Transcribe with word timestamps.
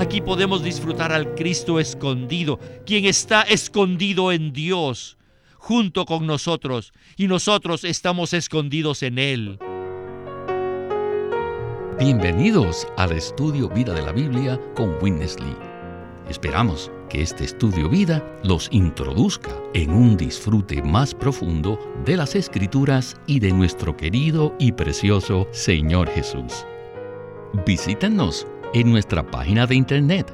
Aquí 0.00 0.22
podemos 0.22 0.62
disfrutar 0.62 1.12
al 1.12 1.34
Cristo 1.34 1.78
escondido, 1.78 2.58
quien 2.86 3.04
está 3.04 3.42
escondido 3.42 4.32
en 4.32 4.50
Dios, 4.50 5.18
junto 5.58 6.06
con 6.06 6.26
nosotros, 6.26 6.94
y 7.18 7.26
nosotros 7.26 7.84
estamos 7.84 8.32
escondidos 8.32 9.02
en 9.02 9.18
Él. 9.18 9.58
Bienvenidos 11.98 12.88
al 12.96 13.12
estudio 13.12 13.68
Vida 13.68 13.92
de 13.92 14.00
la 14.00 14.12
Biblia 14.12 14.58
con 14.74 14.96
Witness 15.02 15.38
Lee. 15.38 15.54
Esperamos 16.30 16.90
que 17.10 17.20
este 17.20 17.44
estudio 17.44 17.90
vida 17.90 18.24
los 18.42 18.70
introduzca 18.72 19.54
en 19.74 19.90
un 19.90 20.16
disfrute 20.16 20.80
más 20.82 21.14
profundo 21.14 21.78
de 22.06 22.16
las 22.16 22.34
escrituras 22.36 23.16
y 23.26 23.38
de 23.38 23.52
nuestro 23.52 23.94
querido 23.94 24.54
y 24.58 24.72
precioso 24.72 25.46
Señor 25.50 26.08
Jesús. 26.08 26.64
Visítenos 27.66 28.46
en 28.72 28.90
nuestra 28.90 29.28
página 29.28 29.66
de 29.66 29.74
internet 29.74 30.32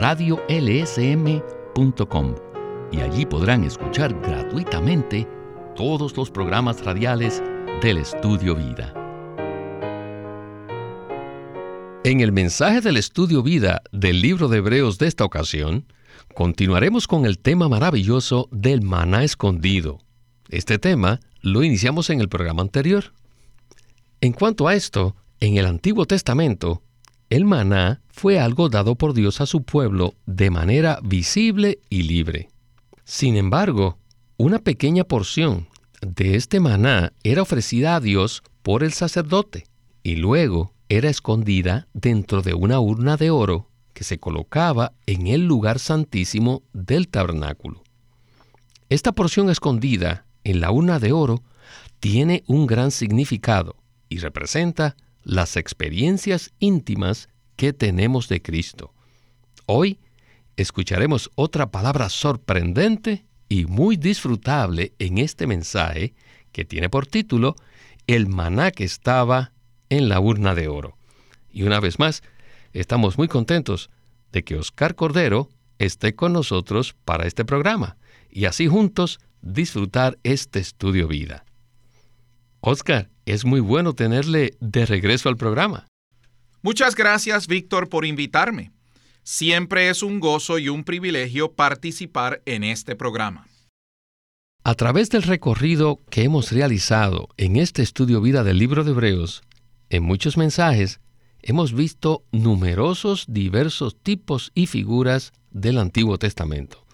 radiolsm.com 0.00 1.44
y 2.90 3.00
allí 3.00 3.26
podrán 3.26 3.64
escuchar 3.64 4.18
gratuitamente 4.22 5.28
todos 5.76 6.16
los 6.16 6.30
programas 6.30 6.84
radiales 6.84 7.42
del 7.82 7.98
estudio 7.98 8.54
vida. 8.54 8.94
En 12.04 12.20
el 12.20 12.32
mensaje 12.32 12.80
del 12.80 12.96
estudio 12.96 13.42
vida 13.42 13.82
del 13.90 14.20
libro 14.20 14.48
de 14.48 14.58
Hebreos 14.58 14.98
de 14.98 15.06
esta 15.06 15.24
ocasión, 15.24 15.86
continuaremos 16.34 17.06
con 17.06 17.24
el 17.26 17.38
tema 17.38 17.68
maravilloso 17.68 18.48
del 18.52 18.82
maná 18.82 19.24
escondido. 19.24 19.98
Este 20.48 20.78
tema 20.78 21.20
lo 21.40 21.64
iniciamos 21.64 22.10
en 22.10 22.20
el 22.20 22.28
programa 22.28 22.62
anterior. 22.62 23.12
En 24.20 24.32
cuanto 24.32 24.68
a 24.68 24.74
esto, 24.74 25.16
en 25.40 25.56
el 25.56 25.66
Antiguo 25.66 26.06
Testamento, 26.06 26.82
el 27.34 27.44
maná 27.44 28.00
fue 28.10 28.38
algo 28.38 28.68
dado 28.68 28.94
por 28.94 29.12
Dios 29.12 29.40
a 29.40 29.46
su 29.46 29.64
pueblo 29.64 30.14
de 30.24 30.50
manera 30.50 31.00
visible 31.02 31.80
y 31.90 32.04
libre. 32.04 32.48
Sin 33.02 33.36
embargo, 33.36 33.98
una 34.36 34.60
pequeña 34.60 35.02
porción 35.02 35.66
de 36.00 36.36
este 36.36 36.60
maná 36.60 37.12
era 37.24 37.42
ofrecida 37.42 37.96
a 37.96 38.00
Dios 38.00 38.44
por 38.62 38.84
el 38.84 38.92
sacerdote 38.92 39.66
y 40.04 40.14
luego 40.14 40.74
era 40.88 41.10
escondida 41.10 41.88
dentro 41.92 42.40
de 42.40 42.54
una 42.54 42.78
urna 42.78 43.16
de 43.16 43.30
oro 43.30 43.68
que 43.94 44.04
se 44.04 44.18
colocaba 44.20 44.92
en 45.06 45.26
el 45.26 45.44
lugar 45.44 45.80
santísimo 45.80 46.62
del 46.72 47.08
tabernáculo. 47.08 47.82
Esta 48.90 49.10
porción 49.10 49.50
escondida 49.50 50.24
en 50.44 50.60
la 50.60 50.70
urna 50.70 51.00
de 51.00 51.10
oro 51.10 51.42
tiene 51.98 52.44
un 52.46 52.68
gran 52.68 52.92
significado 52.92 53.74
y 54.08 54.18
representa 54.18 54.94
las 55.24 55.56
experiencias 55.56 56.52
íntimas 56.58 57.28
que 57.56 57.72
tenemos 57.72 58.28
de 58.28 58.42
Cristo. 58.42 58.92
Hoy 59.66 59.98
escucharemos 60.56 61.30
otra 61.34 61.70
palabra 61.70 62.08
sorprendente 62.08 63.26
y 63.48 63.64
muy 63.64 63.96
disfrutable 63.96 64.94
en 64.98 65.18
este 65.18 65.46
mensaje 65.46 66.14
que 66.52 66.64
tiene 66.64 66.88
por 66.88 67.06
título 67.06 67.56
El 68.06 68.28
maná 68.28 68.70
que 68.70 68.84
estaba 68.84 69.52
en 69.88 70.08
la 70.08 70.20
urna 70.20 70.54
de 70.54 70.68
oro. 70.68 70.96
Y 71.50 71.62
una 71.62 71.80
vez 71.80 71.98
más, 71.98 72.22
estamos 72.72 73.18
muy 73.18 73.28
contentos 73.28 73.90
de 74.32 74.44
que 74.44 74.56
Oscar 74.56 74.94
Cordero 74.94 75.48
esté 75.78 76.14
con 76.14 76.32
nosotros 76.32 76.94
para 77.04 77.26
este 77.26 77.44
programa 77.44 77.96
y 78.30 78.46
así 78.46 78.66
juntos 78.66 79.20
disfrutar 79.40 80.18
este 80.22 80.58
estudio 80.58 81.06
vida. 81.06 81.44
Oscar, 82.60 83.10
es 83.26 83.44
muy 83.44 83.60
bueno 83.60 83.94
tenerle 83.94 84.54
de 84.60 84.86
regreso 84.86 85.28
al 85.28 85.36
programa. 85.36 85.86
Muchas 86.62 86.94
gracias, 86.94 87.46
Víctor, 87.46 87.88
por 87.88 88.04
invitarme. 88.04 88.72
Siempre 89.22 89.88
es 89.88 90.02
un 90.02 90.20
gozo 90.20 90.58
y 90.58 90.68
un 90.68 90.84
privilegio 90.84 91.52
participar 91.52 92.42
en 92.46 92.64
este 92.64 92.96
programa. 92.96 93.46
A 94.64 94.74
través 94.74 95.10
del 95.10 95.22
recorrido 95.22 96.00
que 96.10 96.22
hemos 96.22 96.50
realizado 96.52 97.28
en 97.36 97.56
este 97.56 97.82
estudio 97.82 98.20
vida 98.20 98.44
del 98.44 98.58
libro 98.58 98.82
de 98.82 98.92
Hebreos, 98.92 99.42
en 99.90 100.02
muchos 100.02 100.36
mensajes 100.36 101.00
hemos 101.42 101.74
visto 101.74 102.24
numerosos 102.32 103.26
diversos 103.28 103.96
tipos 104.02 104.50
y 104.54 104.66
figuras 104.66 105.32
del 105.50 105.78
Antiguo 105.78 106.18
Testamento. 106.18 106.84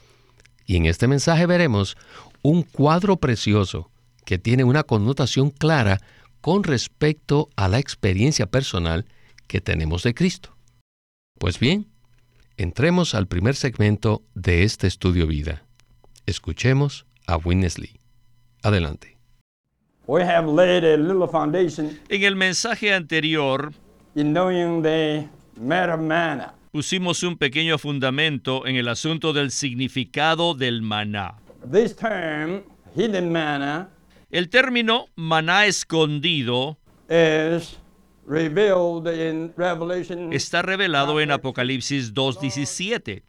Y 0.67 0.77
en 0.77 0.87
este 0.87 1.07
mensaje 1.07 1.47
veremos 1.47 1.97
un 2.43 2.63
cuadro 2.63 3.19
precioso 3.19 3.91
que 4.25 4.39
tiene 4.39 4.65
una 4.65 4.83
connotación 4.83 5.51
clara 5.51 6.01
con 6.41 6.65
respecto 6.65 7.49
a 7.56 7.69
la 7.69 7.78
experiencia 7.78 8.47
personal 8.47 9.06
que 9.47 9.61
tenemos 9.61 10.03
de 10.03 10.15
Cristo. 10.15 10.56
Pues 11.39 11.59
bien, 11.59 11.87
entremos 12.56 13.15
al 13.15 13.27
primer 13.27 13.56
segmento 13.56 14.23
de 14.34 14.65
este 14.65 14.87
estudio 14.87 15.27
vida. 15.27 15.65
Escuchemos 16.27 17.06
a 17.27 17.37
Winnesley. 17.37 17.99
Adelante. 18.62 19.17
En 22.09 22.23
el 22.25 22.37
mensaje 22.37 22.93
anterior, 22.93 23.72
pusimos 26.72 27.22
un 27.22 27.37
pequeño 27.37 27.78
fundamento 27.78 28.67
en 28.67 28.77
el 28.77 28.89
asunto 28.89 29.33
del 29.33 29.51
significado 29.51 30.55
del 30.55 30.83
maná. 30.83 31.34
El 34.31 34.49
término 34.49 35.07
maná 35.17 35.67
escondido 35.67 36.79
está 40.33 40.63
revelado 40.63 41.21
en 41.21 41.33
Apocalipsis 41.33 42.15
2.17, 42.15 43.25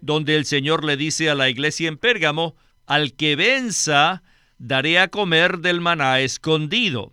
donde 0.00 0.36
el 0.36 0.44
Señor 0.44 0.84
le 0.84 0.96
dice 0.96 1.28
a 1.28 1.34
la 1.34 1.48
iglesia 1.48 1.88
en 1.88 1.98
Pérgamo, 1.98 2.54
al 2.86 3.14
que 3.14 3.34
venza, 3.34 4.22
daré 4.58 5.00
a 5.00 5.08
comer 5.08 5.58
del 5.58 5.80
maná 5.80 6.20
escondido. 6.20 7.12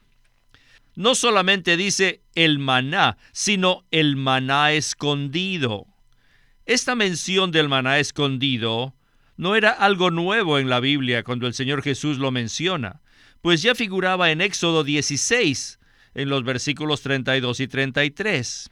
No 0.95 1.15
solamente 1.15 1.77
dice 1.77 2.21
el 2.35 2.59
maná, 2.59 3.17
sino 3.31 3.85
el 3.91 4.15
maná 4.15 4.71
escondido. 4.71 5.87
Esta 6.65 6.95
mención 6.95 7.51
del 7.51 7.69
maná 7.69 7.99
escondido 7.99 8.95
no 9.35 9.55
era 9.55 9.71
algo 9.71 10.11
nuevo 10.11 10.59
en 10.59 10.69
la 10.69 10.79
Biblia 10.79 11.23
cuando 11.23 11.47
el 11.47 11.53
Señor 11.53 11.81
Jesús 11.81 12.17
lo 12.17 12.31
menciona, 12.31 13.01
pues 13.45 13.61
ya 13.61 13.75
figuraba 13.75 14.31
en 14.31 14.41
Éxodo 14.41 14.83
16, 14.83 15.77
en 16.15 16.29
los 16.29 16.43
versículos 16.43 17.01
32 17.01 17.59
y 17.59 17.67
33. 17.67 18.71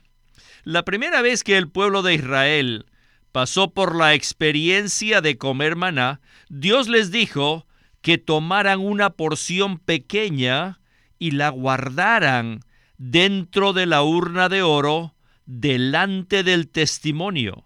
La 0.63 0.83
primera 0.83 1.21
vez 1.21 1.43
que 1.43 1.57
el 1.57 1.69
pueblo 1.69 2.01
de 2.01 2.15
Israel 2.15 2.87
pasó 3.31 3.69
por 3.69 3.95
la 3.95 4.15
experiencia 4.15 5.21
de 5.21 5.37
comer 5.37 5.75
maná, 5.75 6.21
Dios 6.49 6.87
les 6.87 7.11
dijo 7.11 7.67
que 8.01 8.17
tomaran 8.17 8.79
una 8.79 9.11
porción 9.11 9.77
pequeña 9.77 10.79
y 11.19 11.29
la 11.29 11.49
guardaran 11.49 12.61
dentro 12.97 13.73
de 13.73 13.85
la 13.85 14.01
urna 14.01 14.49
de 14.49 14.63
oro 14.63 15.13
delante 15.45 16.41
del 16.41 16.67
testimonio, 16.67 17.63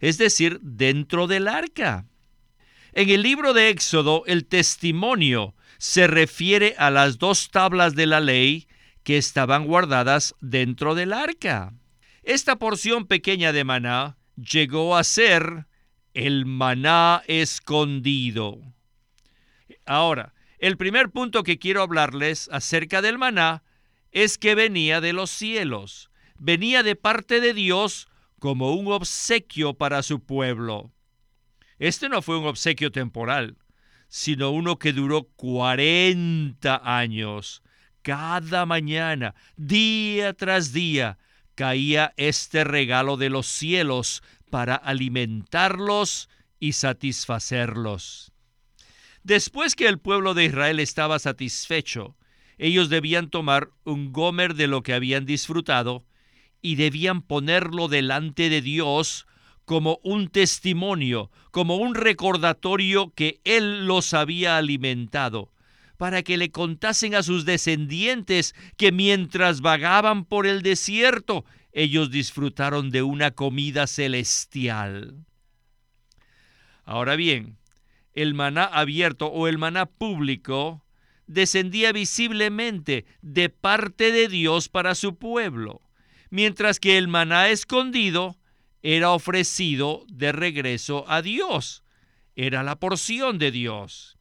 es 0.00 0.16
decir, 0.16 0.60
dentro 0.62 1.26
del 1.26 1.46
arca. 1.46 2.06
En 2.94 3.10
el 3.10 3.20
libro 3.20 3.52
de 3.52 3.68
Éxodo, 3.68 4.22
el 4.24 4.46
testimonio 4.46 5.54
se 5.78 6.06
refiere 6.06 6.74
a 6.78 6.90
las 6.90 7.18
dos 7.18 7.50
tablas 7.50 7.94
de 7.94 8.06
la 8.06 8.20
ley 8.20 8.68
que 9.04 9.16
estaban 9.16 9.64
guardadas 9.64 10.34
dentro 10.40 10.94
del 10.94 11.12
arca. 11.12 11.72
Esta 12.22 12.56
porción 12.56 13.06
pequeña 13.06 13.52
de 13.52 13.64
maná 13.64 14.18
llegó 14.36 14.96
a 14.96 15.04
ser 15.04 15.66
el 16.14 16.46
maná 16.46 17.22
escondido. 17.26 18.60
Ahora, 19.86 20.34
el 20.58 20.76
primer 20.76 21.10
punto 21.10 21.44
que 21.44 21.58
quiero 21.58 21.82
hablarles 21.82 22.48
acerca 22.52 23.00
del 23.00 23.16
maná 23.16 23.62
es 24.10 24.36
que 24.36 24.54
venía 24.54 25.00
de 25.00 25.12
los 25.12 25.30
cielos, 25.30 26.10
venía 26.36 26.82
de 26.82 26.96
parte 26.96 27.40
de 27.40 27.54
Dios 27.54 28.08
como 28.38 28.74
un 28.74 28.92
obsequio 28.92 29.74
para 29.74 30.02
su 30.02 30.20
pueblo. 30.20 30.92
Este 31.78 32.08
no 32.08 32.22
fue 32.22 32.38
un 32.38 32.46
obsequio 32.46 32.90
temporal, 32.90 33.56
sino 34.08 34.50
uno 34.50 34.78
que 34.78 34.92
duró 34.92 35.24
40 35.36 36.80
años. 36.82 37.62
Cada 38.02 38.66
mañana, 38.66 39.34
día 39.56 40.32
tras 40.32 40.72
día, 40.72 41.18
caía 41.54 42.14
este 42.16 42.64
regalo 42.64 43.16
de 43.16 43.30
los 43.30 43.46
cielos 43.46 44.22
para 44.50 44.74
alimentarlos 44.74 46.28
y 46.58 46.72
satisfacerlos. 46.72 48.32
Después 49.22 49.74
que 49.74 49.88
el 49.88 49.98
pueblo 49.98 50.34
de 50.34 50.46
Israel 50.46 50.80
estaba 50.80 51.18
satisfecho, 51.18 52.16
ellos 52.56 52.88
debían 52.88 53.28
tomar 53.28 53.70
un 53.84 54.12
gomer 54.12 54.54
de 54.54 54.66
lo 54.66 54.82
que 54.82 54.94
habían 54.94 55.26
disfrutado 55.26 56.04
y 56.62 56.76
debían 56.76 57.22
ponerlo 57.22 57.88
delante 57.88 58.48
de 58.48 58.62
Dios 58.62 59.26
como 59.68 60.00
un 60.02 60.28
testimonio, 60.28 61.30
como 61.50 61.76
un 61.76 61.94
recordatorio 61.94 63.12
que 63.14 63.38
Él 63.44 63.86
los 63.86 64.14
había 64.14 64.56
alimentado, 64.56 65.52
para 65.98 66.22
que 66.22 66.38
le 66.38 66.50
contasen 66.50 67.14
a 67.14 67.22
sus 67.22 67.44
descendientes 67.44 68.54
que 68.78 68.92
mientras 68.92 69.60
vagaban 69.60 70.24
por 70.24 70.46
el 70.46 70.62
desierto, 70.62 71.44
ellos 71.72 72.10
disfrutaron 72.10 72.88
de 72.88 73.02
una 73.02 73.32
comida 73.32 73.86
celestial. 73.86 75.26
Ahora 76.86 77.14
bien, 77.14 77.58
el 78.14 78.32
maná 78.32 78.64
abierto 78.64 79.26
o 79.26 79.48
el 79.48 79.58
maná 79.58 79.84
público 79.84 80.82
descendía 81.26 81.92
visiblemente 81.92 83.04
de 83.20 83.50
parte 83.50 84.12
de 84.12 84.28
Dios 84.28 84.70
para 84.70 84.94
su 84.94 85.16
pueblo, 85.16 85.82
mientras 86.30 86.80
que 86.80 86.96
el 86.96 87.06
maná 87.06 87.50
escondido 87.50 88.37
era 88.82 89.10
ofrecido 89.10 90.04
de 90.08 90.32
regreso 90.32 91.04
a 91.08 91.22
Dios. 91.22 91.82
Era 92.36 92.62
la 92.62 92.78
porción 92.78 93.38
de 93.38 93.50
Dios. 93.50 94.18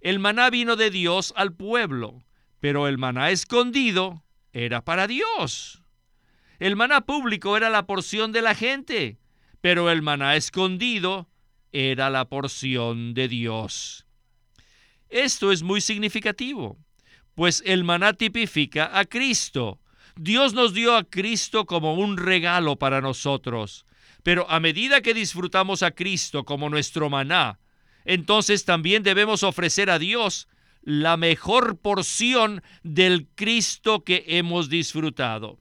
El 0.00 0.18
maná 0.18 0.50
vino 0.50 0.76
de 0.76 0.90
Dios 0.90 1.32
al 1.36 1.54
pueblo, 1.54 2.24
pero 2.60 2.88
el 2.88 2.98
maná 2.98 3.30
escondido 3.30 4.24
era 4.52 4.84
para 4.84 5.06
Dios. 5.06 5.82
El 6.58 6.76
maná 6.76 7.02
público 7.02 7.56
era 7.56 7.70
la 7.70 7.86
porción 7.86 8.32
de 8.32 8.42
la 8.42 8.54
gente, 8.54 9.18
pero 9.60 9.90
el 9.90 10.02
maná 10.02 10.36
escondido 10.36 11.28
era 11.72 12.08
la 12.10 12.28
porción 12.28 13.14
de 13.14 13.28
Dios. 13.28 14.06
Esto 15.08 15.52
es 15.52 15.62
muy 15.62 15.80
significativo, 15.80 16.78
pues 17.34 17.62
el 17.66 17.84
maná 17.84 18.14
tipifica 18.14 18.98
a 18.98 19.04
Cristo. 19.04 19.78
Dios 20.18 20.54
nos 20.54 20.72
dio 20.72 20.96
a 20.96 21.04
Cristo 21.04 21.66
como 21.66 21.94
un 21.94 22.16
regalo 22.16 22.76
para 22.76 23.02
nosotros, 23.02 23.84
pero 24.22 24.50
a 24.50 24.60
medida 24.60 25.02
que 25.02 25.12
disfrutamos 25.12 25.82
a 25.82 25.90
Cristo 25.90 26.44
como 26.44 26.70
nuestro 26.70 27.10
maná, 27.10 27.58
entonces 28.06 28.64
también 28.64 29.02
debemos 29.02 29.42
ofrecer 29.42 29.90
a 29.90 29.98
Dios 29.98 30.48
la 30.80 31.18
mejor 31.18 31.78
porción 31.78 32.62
del 32.82 33.28
Cristo 33.34 34.04
que 34.04 34.24
hemos 34.26 34.70
disfrutado. 34.70 35.58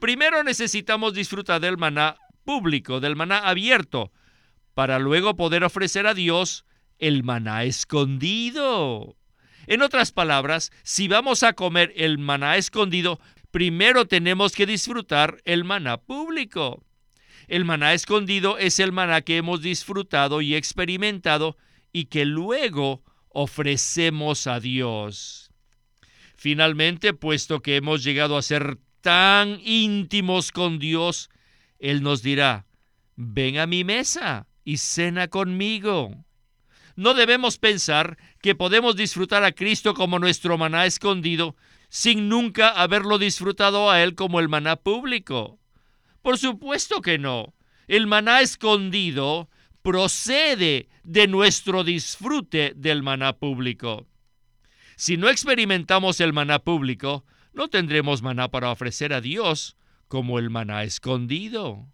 Primero 0.00 0.42
necesitamos 0.42 1.14
disfrutar 1.14 1.60
del 1.60 1.78
maná 1.78 2.16
público, 2.44 2.98
del 2.98 3.14
maná 3.14 3.38
abierto, 3.38 4.10
para 4.74 4.98
luego 4.98 5.36
poder 5.36 5.62
ofrecer 5.62 6.08
a 6.08 6.14
Dios 6.14 6.64
el 6.98 7.22
maná 7.22 7.64
escondido. 7.64 9.16
En 9.66 9.82
otras 9.82 10.10
palabras, 10.10 10.72
si 10.82 11.06
vamos 11.06 11.42
a 11.42 11.52
comer 11.52 11.92
el 11.96 12.18
maná 12.18 12.56
escondido, 12.56 13.20
primero 13.50 14.06
tenemos 14.06 14.52
que 14.52 14.66
disfrutar 14.66 15.40
el 15.44 15.64
maná 15.64 15.98
público. 15.98 16.84
El 17.48 17.64
maná 17.64 17.94
escondido 17.94 18.58
es 18.58 18.78
el 18.78 18.92
maná 18.92 19.22
que 19.22 19.36
hemos 19.36 19.60
disfrutado 19.62 20.40
y 20.40 20.54
experimentado 20.54 21.56
y 21.92 22.04
que 22.06 22.24
luego 22.24 23.02
ofrecemos 23.28 24.46
a 24.46 24.60
Dios. 24.60 25.50
Finalmente, 26.36 27.12
puesto 27.12 27.60
que 27.60 27.76
hemos 27.76 28.04
llegado 28.04 28.36
a 28.36 28.42
ser 28.42 28.78
tan 29.00 29.60
íntimos 29.64 30.52
con 30.52 30.78
Dios, 30.78 31.28
Él 31.78 32.02
nos 32.02 32.22
dirá, 32.22 32.66
ven 33.16 33.58
a 33.58 33.66
mi 33.66 33.84
mesa 33.84 34.46
y 34.64 34.76
cena 34.76 35.28
conmigo. 35.28 36.24
No 36.96 37.14
debemos 37.14 37.58
pensar 37.58 38.18
que 38.42 38.54
podemos 38.54 38.96
disfrutar 38.96 39.42
a 39.44 39.52
Cristo 39.52 39.94
como 39.94 40.18
nuestro 40.18 40.58
maná 40.58 40.86
escondido 40.86 41.56
sin 41.90 42.28
nunca 42.28 42.68
haberlo 42.68 43.18
disfrutado 43.18 43.90
a 43.90 44.02
Él 44.02 44.14
como 44.14 44.40
el 44.40 44.48
maná 44.48 44.76
público. 44.76 45.58
Por 46.22 46.38
supuesto 46.38 47.02
que 47.02 47.18
no. 47.18 47.52
El 47.88 48.06
maná 48.06 48.40
escondido 48.40 49.50
procede 49.82 50.88
de 51.02 51.26
nuestro 51.26 51.82
disfrute 51.82 52.72
del 52.76 53.02
maná 53.02 53.34
público. 53.34 54.06
Si 54.96 55.16
no 55.16 55.28
experimentamos 55.28 56.20
el 56.20 56.32
maná 56.32 56.60
público, 56.60 57.24
no 57.52 57.68
tendremos 57.68 58.22
maná 58.22 58.50
para 58.50 58.70
ofrecer 58.70 59.12
a 59.12 59.20
Dios 59.20 59.76
como 60.06 60.38
el 60.38 60.48
maná 60.48 60.84
escondido. 60.84 61.88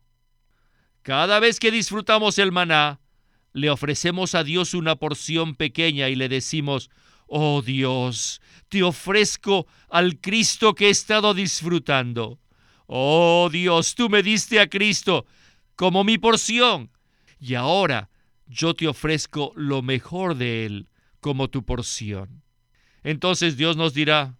Cada 1.02 1.40
vez 1.40 1.58
que 1.58 1.70
disfrutamos 1.70 2.38
el 2.38 2.52
maná, 2.52 3.00
le 3.54 3.70
ofrecemos 3.70 4.34
a 4.34 4.44
Dios 4.44 4.74
una 4.74 4.96
porción 4.96 5.54
pequeña 5.54 6.10
y 6.10 6.16
le 6.16 6.28
decimos, 6.28 6.90
oh 7.26 7.62
Dios, 7.62 8.40
te 8.68 8.82
ofrezco 8.82 9.66
al 9.88 10.20
Cristo 10.20 10.74
que 10.74 10.88
he 10.88 10.90
estado 10.90 11.34
disfrutando. 11.34 12.38
Oh 12.86 13.48
Dios, 13.50 13.94
tú 13.94 14.08
me 14.08 14.22
diste 14.22 14.60
a 14.60 14.68
Cristo 14.68 15.26
como 15.74 16.04
mi 16.04 16.18
porción, 16.18 16.90
y 17.38 17.54
ahora 17.54 18.10
yo 18.46 18.74
te 18.74 18.88
ofrezco 18.88 19.52
lo 19.56 19.82
mejor 19.82 20.36
de 20.36 20.66
Él 20.66 20.88
como 21.20 21.48
tu 21.48 21.64
porción. 21.64 22.42
Entonces 23.02 23.56
Dios 23.56 23.76
nos 23.76 23.94
dirá, 23.94 24.38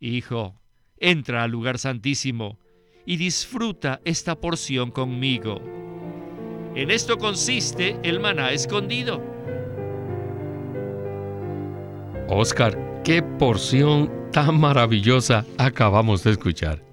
Hijo, 0.00 0.60
entra 0.96 1.44
al 1.44 1.50
lugar 1.50 1.78
santísimo 1.78 2.58
y 3.06 3.16
disfruta 3.16 4.00
esta 4.04 4.36
porción 4.36 4.90
conmigo. 4.90 5.60
En 6.74 6.90
esto 6.90 7.18
consiste 7.18 7.98
el 8.02 8.20
maná 8.20 8.52
escondido. 8.52 9.37
Oscar, 12.30 13.02
qué 13.04 13.22
porción 13.22 14.12
tan 14.32 14.60
maravillosa 14.60 15.46
acabamos 15.56 16.24
de 16.24 16.32
escuchar. 16.32 16.84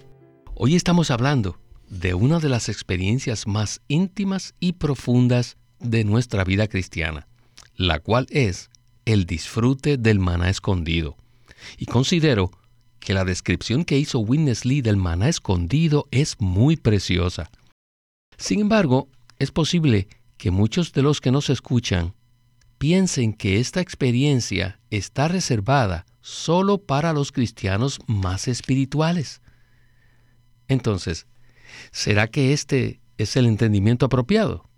Hoy 0.54 0.74
estamos 0.74 1.10
hablando 1.10 1.58
de 1.90 2.14
una 2.14 2.38
de 2.38 2.48
las 2.48 2.70
experiencias 2.70 3.46
más 3.46 3.82
íntimas 3.86 4.54
y 4.60 4.72
profundas 4.72 5.58
de 5.78 6.04
nuestra 6.04 6.42
vida 6.42 6.68
cristiana, 6.68 7.28
la 7.76 8.00
cual 8.00 8.26
es 8.30 8.70
el 9.04 9.26
disfrute 9.26 9.98
del 9.98 10.20
maná 10.20 10.48
escondido. 10.48 11.18
Y 11.76 11.84
considero 11.84 12.50
que 12.98 13.12
la 13.12 13.26
descripción 13.26 13.84
que 13.84 13.98
hizo 13.98 14.20
Witness 14.20 14.64
Lee 14.64 14.80
del 14.80 14.96
maná 14.96 15.28
escondido 15.28 16.08
es 16.12 16.40
muy 16.40 16.76
preciosa. 16.76 17.50
Sin 18.38 18.60
embargo, 18.60 19.08
es 19.38 19.52
posible 19.52 20.08
que 20.38 20.50
muchos 20.50 20.94
de 20.94 21.02
los 21.02 21.20
que 21.20 21.30
nos 21.30 21.50
escuchan 21.50 22.14
piensen 22.78 23.32
que 23.32 23.58
esta 23.60 23.80
experiencia 23.80 24.78
está 24.90 25.28
reservada 25.28 26.06
solo 26.20 26.78
para 26.78 27.12
los 27.12 27.32
cristianos 27.32 28.00
más 28.06 28.48
espirituales. 28.48 29.40
Entonces, 30.68 31.26
¿será 31.92 32.26
que 32.26 32.52
este 32.52 33.00
es 33.18 33.36
el 33.36 33.46
entendimiento 33.46 34.06
apropiado? 34.06 34.68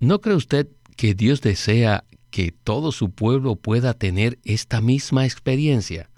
¿No 0.00 0.20
cree 0.20 0.36
usted 0.36 0.68
que 0.96 1.14
Dios 1.14 1.40
desea 1.40 2.04
que 2.30 2.50
todo 2.50 2.92
su 2.92 3.10
pueblo 3.10 3.56
pueda 3.56 3.94
tener 3.94 4.38
esta 4.44 4.80
misma 4.80 5.24
experiencia? 5.24 6.08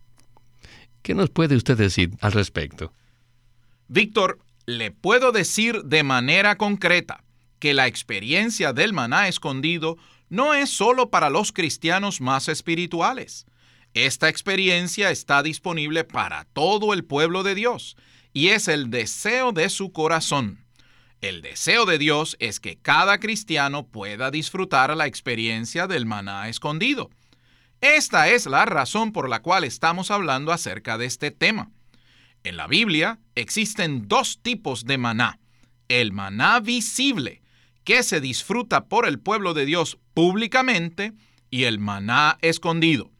¿Qué 1.02 1.14
nos 1.14 1.30
puede 1.30 1.56
usted 1.56 1.76
decir 1.76 2.12
al 2.20 2.32
respecto? 2.32 2.92
Víctor, 3.88 4.40
le 4.66 4.90
puedo 4.90 5.30
decir 5.30 5.84
de 5.84 6.02
manera 6.02 6.56
concreta 6.56 7.22
que 7.58 7.74
la 7.74 7.86
experiencia 7.86 8.72
del 8.72 8.92
maná 8.92 9.28
escondido 9.28 9.96
no 10.28 10.54
es 10.54 10.70
solo 10.70 11.10
para 11.10 11.30
los 11.30 11.52
cristianos 11.52 12.20
más 12.20 12.48
espirituales. 12.48 13.46
Esta 13.94 14.28
experiencia 14.28 15.10
está 15.10 15.42
disponible 15.42 16.04
para 16.04 16.44
todo 16.52 16.92
el 16.92 17.04
pueblo 17.04 17.42
de 17.42 17.54
Dios 17.54 17.96
y 18.32 18.48
es 18.48 18.68
el 18.68 18.90
deseo 18.90 19.52
de 19.52 19.70
su 19.70 19.92
corazón. 19.92 20.66
El 21.22 21.40
deseo 21.40 21.86
de 21.86 21.96
Dios 21.96 22.36
es 22.38 22.60
que 22.60 22.76
cada 22.76 23.18
cristiano 23.18 23.86
pueda 23.86 24.30
disfrutar 24.30 24.94
la 24.94 25.06
experiencia 25.06 25.86
del 25.86 26.04
maná 26.04 26.48
escondido. 26.48 27.10
Esta 27.80 28.28
es 28.28 28.46
la 28.46 28.66
razón 28.66 29.12
por 29.12 29.28
la 29.28 29.40
cual 29.40 29.64
estamos 29.64 30.10
hablando 30.10 30.52
acerca 30.52 30.98
de 30.98 31.06
este 31.06 31.30
tema. 31.30 31.70
En 32.44 32.56
la 32.56 32.66
Biblia 32.66 33.18
existen 33.34 34.08
dos 34.08 34.40
tipos 34.42 34.84
de 34.84 34.98
maná. 34.98 35.40
El 35.88 36.12
maná 36.12 36.60
visible, 36.60 37.42
que 37.86 38.02
se 38.02 38.20
disfruta 38.20 38.86
por 38.86 39.06
el 39.06 39.20
pueblo 39.20 39.54
de 39.54 39.64
Dios 39.64 39.96
públicamente, 40.12 41.14
y 41.50 41.64
el 41.64 41.78
maná 41.78 42.36
escondido. 42.42 43.12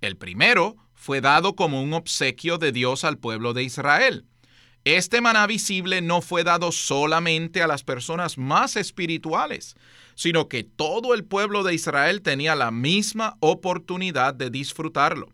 El 0.00 0.16
primero 0.16 0.76
fue 0.94 1.20
dado 1.20 1.56
como 1.56 1.82
un 1.82 1.92
obsequio 1.92 2.58
de 2.58 2.70
Dios 2.70 3.02
al 3.02 3.18
pueblo 3.18 3.54
de 3.54 3.64
Israel. 3.64 4.24
Este 4.84 5.20
maná 5.20 5.48
visible 5.48 6.00
no 6.00 6.22
fue 6.22 6.44
dado 6.44 6.70
solamente 6.70 7.60
a 7.60 7.66
las 7.66 7.82
personas 7.82 8.38
más 8.38 8.76
espirituales, 8.76 9.74
sino 10.14 10.48
que 10.48 10.62
todo 10.62 11.12
el 11.12 11.24
pueblo 11.24 11.64
de 11.64 11.74
Israel 11.74 12.22
tenía 12.22 12.54
la 12.54 12.70
misma 12.70 13.36
oportunidad 13.40 14.32
de 14.32 14.50
disfrutarlo. 14.50 15.32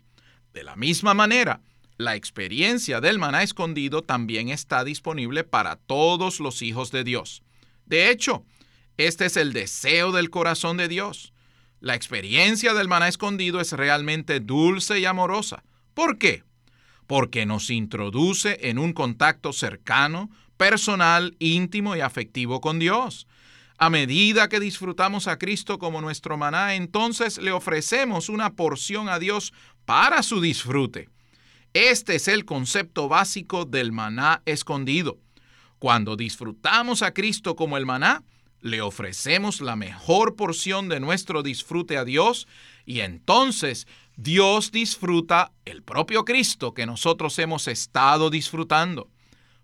De 0.55 0.65
la 0.65 0.75
misma 0.75 1.13
manera, 1.13 1.61
la 1.99 2.17
experiencia 2.17 3.03
del 3.03 3.19
maná 3.19 3.43
escondido 3.43 4.01
también 4.01 4.49
está 4.49 4.85
disponible 4.85 5.45
para 5.45 5.77
todos 5.77 6.41
los 6.41 6.63
hijos 6.63 6.91
de 6.91 7.05
Dios. 7.05 7.43
De 7.85 8.11
hecho, 8.11 8.47
este 8.97 9.27
es 9.27 9.37
el 9.37 9.53
deseo 9.53 10.13
del 10.13 10.31
corazón 10.31 10.77
de 10.77 10.89
Dios. 10.89 11.33
La 11.81 11.95
experiencia 11.95 12.75
del 12.75 12.89
maná 12.89 13.09
escondido 13.09 13.61
es 13.61 13.73
realmente 13.73 14.41
dulce 14.41 15.01
y 15.01 15.05
amorosa. 15.05 15.65
¿Por 15.93 16.19
qué? 16.19 16.45
Porque 17.07 17.45
nos 17.45 17.71
introduce 17.71 18.71
en 18.71 18.79
un 18.79 18.93
contacto 18.93 19.53
cercano, 19.53 20.31
personal, 20.57 21.37
íntimo 21.39 21.97
y 21.97 22.01
afectivo 22.01 22.61
con 22.61 22.79
Dios. 22.79 23.27
A 23.77 23.91
medida 23.91 24.49
que 24.49 24.61
disfrutamos 24.61 25.27
a 25.27 25.39
Cristo 25.39 25.79
como 25.79 26.01
nuestro 26.01 26.37
maná, 26.37 26.75
entonces 26.75 27.39
le 27.39 27.51
ofrecemos 27.51 28.29
una 28.29 28.55
porción 28.55 29.09
a 29.09 29.19
Dios 29.19 29.53
para 29.85 30.23
su 30.23 30.41
disfrute. 30.41 31.09
Este 31.75 32.15
es 32.15 32.29
el 32.29 32.45
concepto 32.45 33.09
básico 33.09 33.65
del 33.65 33.91
maná 33.91 34.43
escondido. 34.47 35.19
Cuando 35.81 36.17
disfrutamos 36.17 37.03
a 37.03 37.13
Cristo 37.13 37.57
como 37.57 37.77
el 37.77 37.85
maná, 37.85 38.23
le 38.65 38.81
ofrecemos 38.81 39.61
la 39.61 39.77
mejor 39.77 40.37
porción 40.37 40.89
de 40.89 40.99
nuestro 40.99 41.43
disfrute 41.43 41.99
a 41.99 42.05
Dios 42.07 42.49
y 42.87 43.01
entonces 43.01 43.87
Dios 44.17 44.73
disfruta 44.73 45.53
el 45.67 45.83
propio 45.83 46.25
Cristo 46.25 46.73
que 46.73 46.87
nosotros 46.87 47.39
hemos 47.39 47.69
estado 47.69 48.31
disfrutando. 48.31 49.11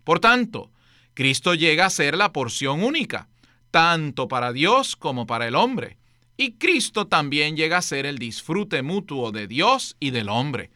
Por 0.03 0.19
tanto, 0.19 0.69
Cristo 1.15 1.55
llega 1.55 1.87
a 1.87 1.89
ser 1.89 2.15
la 2.15 2.31
porción 2.31 2.83
única, 2.83 3.27
tanto 3.71 4.27
para 4.27 4.53
Dios 4.53 4.95
como 4.95 5.25
para 5.25 5.47
el 5.47 5.55
hombre. 5.55 5.97
Y 6.37 6.51
Cristo 6.53 7.07
también 7.07 7.57
llega 7.57 7.79
a 7.79 7.81
ser 7.81 8.05
el 8.05 8.19
disfrute 8.19 8.83
mutuo 8.83 9.31
de 9.31 9.47
Dios 9.47 9.95
y 9.99 10.11
del 10.11 10.29
hombre. 10.29 10.69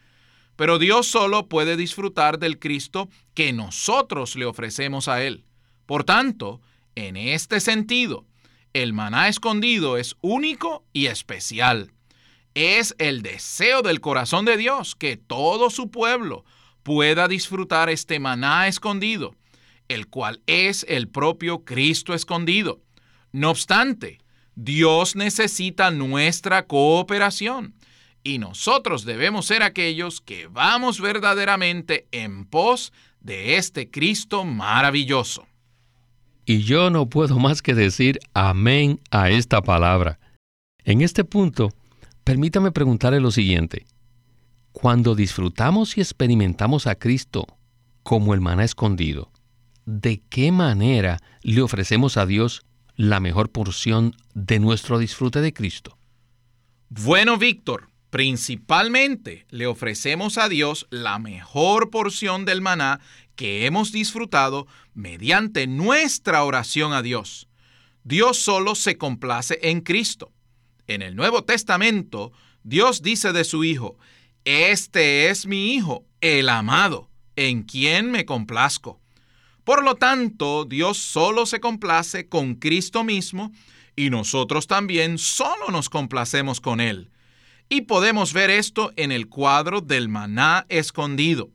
Pero 0.56 0.80
Dios 0.80 1.06
solo 1.06 1.48
puede 1.48 1.78
disfrutar 1.78 2.40
del 2.40 2.58
Cristo 2.58 3.08
que 3.36 3.54
nosotros 3.54 4.36
le 4.36 4.46
ofrecemos 4.46 5.08
a 5.10 5.22
Él. 5.22 5.46
Por 5.86 6.06
tanto, 6.06 6.60
en 6.96 7.18
este 7.18 7.60
sentido, 7.60 8.26
el 8.74 8.94
maná 8.94 9.30
escondido 9.30 9.98
es 9.98 10.16
único 10.22 10.84
y 10.92 11.06
especial. 11.06 11.92
Es 12.56 12.96
el 13.00 13.22
deseo 13.22 13.82
del 13.82 14.02
corazón 14.02 14.46
de 14.46 14.58
Dios 14.58 14.96
que 14.96 15.18
todo 15.18 15.70
su 15.70 15.92
pueblo 15.92 16.46
pueda 16.84 17.28
disfrutar 17.28 17.90
este 17.90 18.20
maná 18.20 18.68
escondido, 18.68 19.36
el 19.88 20.08
cual 20.08 20.42
es 20.48 20.86
el 20.90 21.08
propio 21.08 21.64
Cristo 21.66 22.14
escondido. 22.14 22.82
No 23.32 23.52
obstante, 23.52 24.20
Dios 24.56 25.16
necesita 25.16 25.92
nuestra 25.92 26.66
cooperación 26.66 27.76
y 28.24 28.40
nosotros 28.40 29.06
debemos 29.06 29.46
ser 29.46 29.64
aquellos 29.64 30.20
que 30.20 30.48
vamos 30.48 31.00
verdaderamente 31.00 32.08
en 32.12 32.46
pos 32.46 32.92
de 33.20 33.58
este 33.58 33.92
Cristo 33.92 34.46
maravilloso. 34.46 35.48
Y 36.46 36.62
yo 36.62 36.92
no 36.92 37.10
puedo 37.10 37.40
más 37.40 37.64
que 37.64 37.74
decir 37.74 38.20
amén 38.36 39.00
a 39.10 39.32
esta 39.32 39.64
palabra. 39.64 40.20
En 40.84 41.02
este 41.02 41.24
punto, 41.24 41.72
permítame 42.24 42.72
preguntarle 42.72 43.20
lo 43.20 43.32
siguiente. 43.32 43.88
Cuando 44.72 45.16
disfrutamos 45.16 45.98
y 45.98 46.02
experimentamos 46.02 46.86
a 46.86 46.96
Cristo 46.96 47.48
como 48.04 48.36
el 48.36 48.42
maná 48.42 48.64
escondido, 48.64 49.32
¿de 49.86 50.22
qué 50.30 50.52
manera 50.52 51.18
le 51.42 51.64
ofrecemos 51.64 52.18
a 52.18 52.28
Dios 52.28 52.64
la 52.96 53.20
mejor 53.20 53.52
porción 53.52 54.16
de 54.36 54.60
nuestro 54.60 55.00
disfrute 55.00 55.42
de 55.42 55.54
Cristo? 55.54 55.98
Bueno, 56.90 57.38
Víctor, 57.40 57.90
principalmente 58.16 59.46
le 59.50 59.68
ofrecemos 59.68 60.38
a 60.38 60.48
Dios 60.48 60.88
la 60.90 61.20
mejor 61.20 61.90
porción 61.90 62.46
del 62.46 62.62
maná 62.62 63.02
que 63.36 63.66
hemos 63.66 63.92
disfrutado 63.92 64.68
mediante 64.94 65.68
nuestra 65.68 66.46
oración 66.46 66.94
a 66.94 67.02
Dios. 67.02 67.50
Dios 68.06 68.38
solo 68.38 68.76
se 68.76 68.98
complace 68.98 69.60
en 69.64 69.82
Cristo. 69.82 70.32
En 70.88 71.02
el 71.02 71.18
Nuevo 71.18 71.44
Testamento, 71.44 72.32
Dios 72.64 73.02
dice 73.02 73.34
de 73.34 73.44
su 73.44 73.66
Hijo, 73.66 73.98
Este 74.46 75.30
es 75.30 75.46
mi 75.46 75.74
Hijo, 75.74 76.06
el 76.22 76.48
amado, 76.48 77.10
en 77.36 77.64
quien 77.64 78.12
me 78.12 78.24
complazco. 78.24 79.02
Por 79.66 79.84
lo 79.84 79.96
tanto, 79.96 80.64
Dios 80.64 80.98
solo 80.98 81.46
se 81.46 81.60
complace 81.60 82.30
con 82.30 82.56
Cristo 82.56 83.04
mismo 83.04 83.52
y 83.94 84.10
nosotros 84.10 84.68
también 84.68 85.18
solo 85.18 85.68
nos 85.70 85.90
complacemos 85.90 86.62
con 86.62 86.80
Él. 86.80 87.12
Y 87.70 87.82
podemos 87.82 88.34
ver 88.34 88.50
esto 88.50 88.92
en 88.96 89.12
el 89.12 89.28
cuadro 89.28 89.82
del 89.82 90.10
maná 90.10 90.66
escondido. 90.70 91.50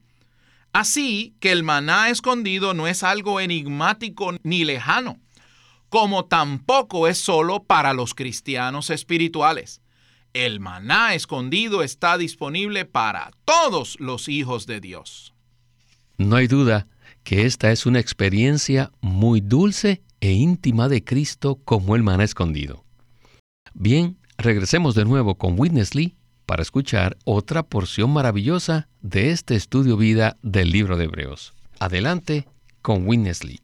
Así 0.72 1.34
que 1.40 1.52
el 1.52 1.62
maná 1.62 2.10
escondido 2.10 2.74
no 2.74 2.86
es 2.86 3.02
algo 3.02 3.40
enigmático 3.40 4.34
ni 4.42 4.64
lejano, 4.64 5.18
como 5.88 6.24
tampoco 6.26 7.08
es 7.08 7.18
solo 7.18 7.64
para 7.64 7.92
los 7.92 8.14
cristianos 8.14 8.90
espirituales. 8.90 9.80
El 10.32 10.60
maná 10.60 11.14
escondido 11.14 11.82
está 11.82 12.16
disponible 12.16 12.84
para 12.84 13.32
todos 13.44 13.98
los 13.98 14.28
hijos 14.28 14.66
de 14.66 14.80
Dios. 14.80 15.34
No 16.18 16.36
hay 16.36 16.46
duda 16.46 16.86
que 17.24 17.46
esta 17.46 17.72
es 17.72 17.84
una 17.86 17.98
experiencia 17.98 18.92
muy 19.00 19.40
dulce 19.40 20.02
e 20.20 20.32
íntima 20.32 20.88
de 20.88 21.02
Cristo 21.02 21.58
como 21.64 21.96
el 21.96 22.04
maná 22.04 22.22
escondido. 22.22 22.84
Bien, 23.74 24.19
regresemos 24.40 24.94
de 24.94 25.04
nuevo 25.04 25.34
con 25.36 25.58
Witness 25.58 25.94
Lee 25.94 26.16
para 26.46 26.62
escuchar 26.62 27.16
otra 27.24 27.62
porción 27.62 28.10
maravillosa 28.10 28.88
de 29.02 29.30
este 29.30 29.54
estudio 29.54 29.96
vida 29.96 30.36
del 30.42 30.70
libro 30.70 30.96
de 30.96 31.04
Hebreos. 31.04 31.54
Adelante 31.78 32.48
con 32.82 33.06
Witness 33.06 33.44
Lee. 33.44 33.60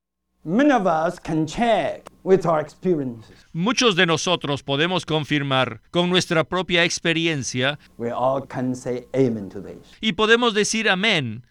Muchos 3.53 3.97
de 3.97 4.07
nosotros 4.07 4.63
podemos 4.63 5.05
confirmar 5.05 5.81
con 5.91 6.09
nuestra 6.09 6.45
propia 6.45 6.85
experiencia 6.85 7.79
y 10.01 10.13
podemos 10.13 10.55
decir 10.55 10.89
amén 10.89 11.43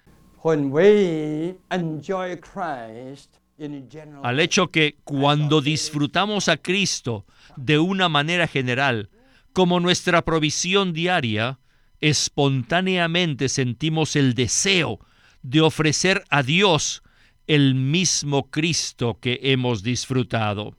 al 4.24 4.40
hecho 4.40 4.68
que 4.70 4.98
cuando 5.04 5.62
disfrutamos 5.62 6.50
a 6.50 6.58
Cristo 6.58 7.26
de 7.56 7.80
una 7.80 8.10
manera 8.10 8.48
general, 8.48 9.10
como 9.56 9.80
nuestra 9.80 10.26
provisión 10.26 10.92
diaria, 10.92 11.60
espontáneamente 12.02 13.48
sentimos 13.48 14.18
el 14.18 14.34
deseo 14.34 15.00
de 15.44 15.62
ofrecer 15.62 16.26
a 16.30 16.44
Dios 16.44 17.02
el 17.48 17.74
mismo 17.74 18.52
Cristo 18.52 19.18
que 19.22 19.40
hemos 19.44 19.82
disfrutado. 19.82 20.76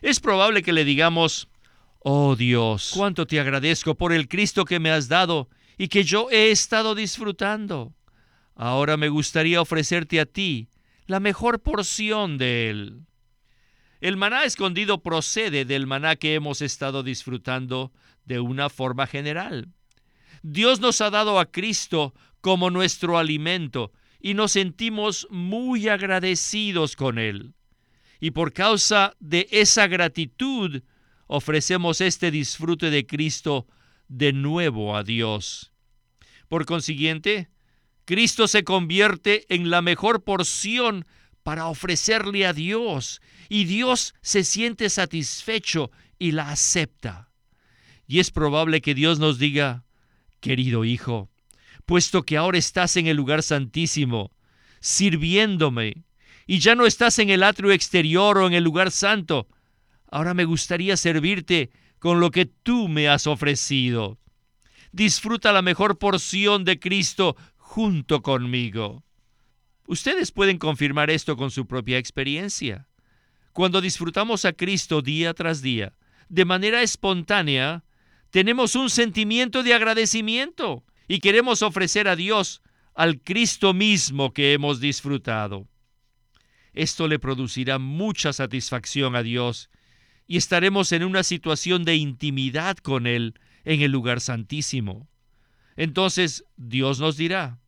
Es 0.00 0.20
probable 0.20 0.62
que 0.62 0.72
le 0.72 0.84
digamos, 0.84 1.48
oh 1.98 2.36
Dios, 2.36 2.92
cuánto 2.94 3.26
te 3.26 3.40
agradezco 3.40 3.96
por 3.96 4.12
el 4.12 4.28
Cristo 4.28 4.64
que 4.64 4.78
me 4.78 4.92
has 4.92 5.08
dado 5.08 5.48
y 5.76 5.88
que 5.88 6.04
yo 6.04 6.30
he 6.30 6.52
estado 6.52 6.94
disfrutando. 6.94 7.92
Ahora 8.54 8.96
me 8.96 9.08
gustaría 9.08 9.60
ofrecerte 9.60 10.20
a 10.20 10.26
ti 10.26 10.68
la 11.06 11.18
mejor 11.18 11.60
porción 11.60 12.38
de 12.38 12.70
él. 12.70 13.00
El 14.00 14.16
maná 14.16 14.44
escondido 14.44 15.02
procede 15.02 15.64
del 15.64 15.86
maná 15.86 16.16
que 16.16 16.34
hemos 16.34 16.60
estado 16.60 17.02
disfrutando 17.02 17.92
de 18.24 18.40
una 18.40 18.68
forma 18.68 19.06
general. 19.06 19.68
Dios 20.42 20.80
nos 20.80 21.00
ha 21.00 21.10
dado 21.10 21.40
a 21.40 21.46
Cristo 21.46 22.14
como 22.40 22.70
nuestro 22.70 23.18
alimento 23.18 23.92
y 24.20 24.34
nos 24.34 24.52
sentimos 24.52 25.26
muy 25.30 25.88
agradecidos 25.88 26.96
con 26.96 27.18
Él. 27.18 27.54
Y 28.20 28.32
por 28.32 28.52
causa 28.52 29.14
de 29.20 29.48
esa 29.50 29.86
gratitud, 29.86 30.82
ofrecemos 31.26 32.00
este 32.00 32.30
disfrute 32.30 32.90
de 32.90 33.06
Cristo 33.06 33.66
de 34.08 34.32
nuevo 34.32 34.96
a 34.96 35.02
Dios. 35.02 35.72
Por 36.48 36.66
consiguiente, 36.66 37.48
Cristo 38.04 38.46
se 38.46 38.62
convierte 38.62 39.52
en 39.52 39.68
la 39.70 39.82
mejor 39.82 40.22
porción 40.22 41.06
para 41.46 41.68
ofrecerle 41.68 42.44
a 42.44 42.52
Dios 42.52 43.22
y 43.48 43.66
Dios 43.66 44.16
se 44.20 44.42
siente 44.42 44.90
satisfecho 44.90 45.92
y 46.18 46.32
la 46.32 46.50
acepta. 46.50 47.30
Y 48.08 48.18
es 48.18 48.32
probable 48.32 48.80
que 48.80 48.96
Dios 48.96 49.20
nos 49.20 49.38
diga, 49.38 49.84
querido 50.40 50.84
hijo, 50.84 51.30
puesto 51.84 52.24
que 52.24 52.36
ahora 52.36 52.58
estás 52.58 52.96
en 52.96 53.06
el 53.06 53.16
lugar 53.16 53.44
santísimo, 53.44 54.32
sirviéndome, 54.80 56.02
y 56.48 56.58
ya 56.58 56.74
no 56.74 56.84
estás 56.84 57.20
en 57.20 57.30
el 57.30 57.44
atrio 57.44 57.70
exterior 57.70 58.38
o 58.38 58.48
en 58.48 58.52
el 58.52 58.64
lugar 58.64 58.90
santo, 58.90 59.46
ahora 60.10 60.34
me 60.34 60.46
gustaría 60.46 60.96
servirte 60.96 61.70
con 62.00 62.18
lo 62.18 62.32
que 62.32 62.46
tú 62.46 62.88
me 62.88 63.08
has 63.08 63.28
ofrecido. 63.28 64.18
Disfruta 64.90 65.52
la 65.52 65.62
mejor 65.62 65.96
porción 65.98 66.64
de 66.64 66.80
Cristo 66.80 67.36
junto 67.56 68.20
conmigo. 68.22 69.05
Ustedes 69.86 70.32
pueden 70.32 70.58
confirmar 70.58 71.10
esto 71.10 71.36
con 71.36 71.50
su 71.50 71.66
propia 71.66 71.98
experiencia. 71.98 72.88
Cuando 73.52 73.80
disfrutamos 73.80 74.44
a 74.44 74.52
Cristo 74.52 75.00
día 75.00 75.32
tras 75.32 75.62
día, 75.62 75.94
de 76.28 76.44
manera 76.44 76.82
espontánea, 76.82 77.84
tenemos 78.30 78.74
un 78.74 78.90
sentimiento 78.90 79.62
de 79.62 79.74
agradecimiento 79.74 80.84
y 81.08 81.20
queremos 81.20 81.62
ofrecer 81.62 82.08
a 82.08 82.16
Dios 82.16 82.62
al 82.94 83.20
Cristo 83.20 83.72
mismo 83.74 84.32
que 84.32 84.52
hemos 84.52 84.80
disfrutado. 84.80 85.68
Esto 86.72 87.08
le 87.08 87.18
producirá 87.18 87.78
mucha 87.78 88.32
satisfacción 88.32 89.16
a 89.16 89.22
Dios 89.22 89.70
y 90.26 90.36
estaremos 90.36 90.92
en 90.92 91.04
una 91.04 91.22
situación 91.22 91.84
de 91.84 91.96
intimidad 91.96 92.76
con 92.78 93.06
Él 93.06 93.34
en 93.64 93.80
el 93.80 93.92
lugar 93.92 94.20
santísimo. 94.20 95.08
Entonces 95.76 96.44
Dios 96.56 96.98
nos 96.98 97.16
dirá, 97.16 97.58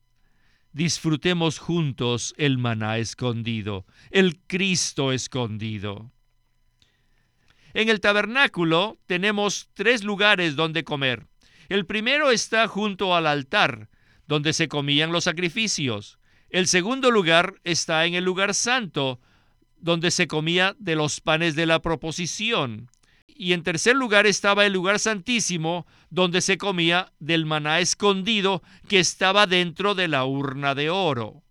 disfrutemos 0.79 1.59
juntos 1.59 2.35
el 2.37 2.57
maná 2.57 2.99
escondido, 2.99 3.85
el 4.13 4.39
Cristo 4.47 5.11
escondido. 5.11 6.13
En 7.75 7.89
el 7.89 7.99
tabernáculo 7.99 8.97
tenemos 9.07 9.71
tres 9.75 10.05
lugares 10.05 10.55
donde 10.55 10.85
comer. 10.85 11.27
El 11.69 11.85
primero 11.85 12.31
está 12.31 12.69
junto 12.69 13.17
al 13.17 13.27
altar, 13.27 13.89
donde 14.29 14.53
se 14.53 14.69
comían 14.69 15.11
los 15.11 15.25
sacrificios. 15.25 16.21
El 16.49 16.69
segundo 16.69 17.11
lugar 17.11 17.55
está 17.65 18.07
en 18.07 18.15
el 18.15 18.23
lugar 18.23 18.55
santo, 18.55 19.21
donde 19.81 20.13
se 20.13 20.29
comía 20.29 20.77
de 20.79 20.95
los 20.95 21.21
panes 21.21 21.57
de 21.57 21.67
la 21.67 21.83
proposición. 21.83 22.89
Y 23.41 23.53
en 23.53 23.63
tercer 23.63 23.95
lugar 23.95 24.27
estaba 24.27 24.67
el 24.67 24.73
lugar 24.73 24.99
santísimo, 24.99 25.87
donde 26.11 26.41
se 26.41 26.59
comía 26.59 27.13
del 27.21 27.47
maná 27.47 27.79
escondido 27.79 28.65
que 28.89 28.99
estaba 28.99 29.47
dentro 29.47 29.95
de 29.95 30.09
la 30.09 30.25
urna 30.25 30.75
de 30.75 30.91
oro. 30.91 31.45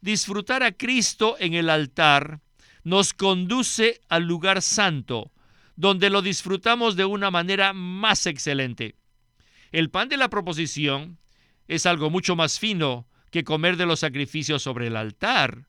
Disfrutar 0.00 0.62
a 0.62 0.70
Cristo 0.70 1.34
en 1.40 1.54
el 1.54 1.68
altar 1.68 2.40
nos 2.84 3.12
conduce 3.12 4.00
al 4.08 4.22
lugar 4.22 4.62
santo, 4.62 5.32
donde 5.74 6.10
lo 6.10 6.22
disfrutamos 6.22 6.94
de 6.94 7.06
una 7.06 7.32
manera 7.32 7.72
más 7.72 8.26
excelente. 8.26 8.94
El 9.72 9.90
pan 9.90 10.08
de 10.08 10.16
la 10.16 10.30
proposición 10.30 11.18
es 11.66 11.86
algo 11.86 12.10
mucho 12.10 12.36
más 12.36 12.60
fino 12.60 13.08
que 13.32 13.42
comer 13.42 13.76
de 13.76 13.86
los 13.86 13.98
sacrificios 13.98 14.62
sobre 14.62 14.86
el 14.86 14.96
altar. 14.96 15.66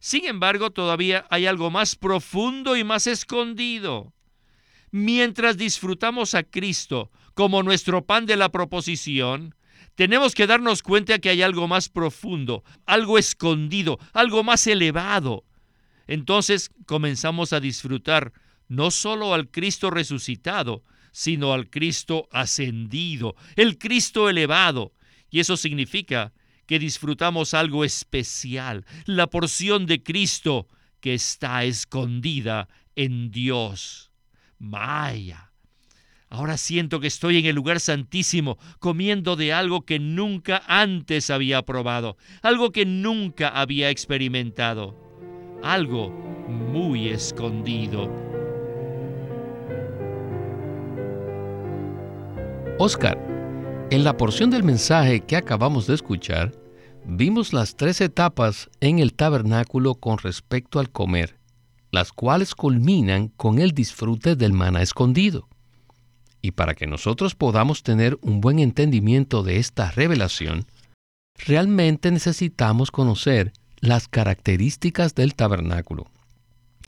Sin 0.00 0.26
embargo, 0.26 0.70
todavía 0.70 1.26
hay 1.30 1.46
algo 1.46 1.70
más 1.70 1.96
profundo 1.96 2.76
y 2.76 2.84
más 2.84 3.06
escondido. 3.06 4.12
Mientras 4.92 5.56
disfrutamos 5.56 6.34
a 6.34 6.42
Cristo 6.42 7.10
como 7.32 7.62
nuestro 7.62 8.04
pan 8.04 8.26
de 8.26 8.36
la 8.36 8.50
proposición, 8.50 9.54
tenemos 9.94 10.34
que 10.34 10.46
darnos 10.46 10.82
cuenta 10.82 11.18
que 11.18 11.30
hay 11.30 11.40
algo 11.40 11.66
más 11.66 11.88
profundo, 11.88 12.62
algo 12.84 13.16
escondido, 13.16 13.98
algo 14.12 14.44
más 14.44 14.66
elevado. 14.66 15.44
Entonces 16.06 16.70
comenzamos 16.84 17.54
a 17.54 17.60
disfrutar 17.60 18.34
no 18.68 18.90
solo 18.90 19.32
al 19.32 19.50
Cristo 19.50 19.88
resucitado, 19.88 20.84
sino 21.10 21.54
al 21.54 21.70
Cristo 21.70 22.28
ascendido, 22.30 23.34
el 23.56 23.78
Cristo 23.78 24.28
elevado. 24.28 24.92
Y 25.30 25.40
eso 25.40 25.56
significa 25.56 26.34
que 26.66 26.78
disfrutamos 26.78 27.54
algo 27.54 27.86
especial, 27.86 28.84
la 29.06 29.26
porción 29.28 29.86
de 29.86 30.02
Cristo 30.02 30.68
que 31.00 31.14
está 31.14 31.64
escondida 31.64 32.68
en 32.94 33.30
Dios. 33.30 34.11
Maya. 34.62 35.50
Ahora 36.30 36.56
siento 36.56 37.00
que 37.00 37.08
estoy 37.08 37.36
en 37.38 37.46
el 37.46 37.56
lugar 37.56 37.80
santísimo, 37.80 38.58
comiendo 38.78 39.36
de 39.36 39.52
algo 39.52 39.82
que 39.82 39.98
nunca 39.98 40.62
antes 40.66 41.30
había 41.30 41.62
probado, 41.62 42.16
algo 42.40 42.70
que 42.70 42.86
nunca 42.86 43.48
había 43.48 43.90
experimentado, 43.90 44.96
algo 45.62 46.10
muy 46.48 47.08
escondido. 47.08 48.08
Oscar, 52.78 53.18
en 53.90 54.04
la 54.04 54.16
porción 54.16 54.48
del 54.50 54.62
mensaje 54.62 55.20
que 55.20 55.36
acabamos 55.36 55.86
de 55.86 55.94
escuchar, 55.94 56.52
vimos 57.04 57.52
las 57.52 57.76
tres 57.76 58.00
etapas 58.00 58.70
en 58.80 59.00
el 59.00 59.12
tabernáculo 59.12 59.96
con 59.96 60.18
respecto 60.18 60.78
al 60.78 60.90
comer, 60.90 61.41
las 61.92 62.10
cuales 62.10 62.54
culminan 62.56 63.28
con 63.28 63.60
el 63.60 63.72
disfrute 63.72 64.34
del 64.34 64.52
maná 64.52 64.82
escondido. 64.82 65.46
Y 66.40 66.52
para 66.52 66.74
que 66.74 66.88
nosotros 66.88 67.36
podamos 67.36 67.84
tener 67.84 68.18
un 68.22 68.40
buen 68.40 68.58
entendimiento 68.58 69.44
de 69.44 69.58
esta 69.58 69.92
revelación, 69.92 70.66
realmente 71.36 72.10
necesitamos 72.10 72.90
conocer 72.90 73.52
las 73.78 74.08
características 74.08 75.14
del 75.14 75.34
tabernáculo. 75.34 76.08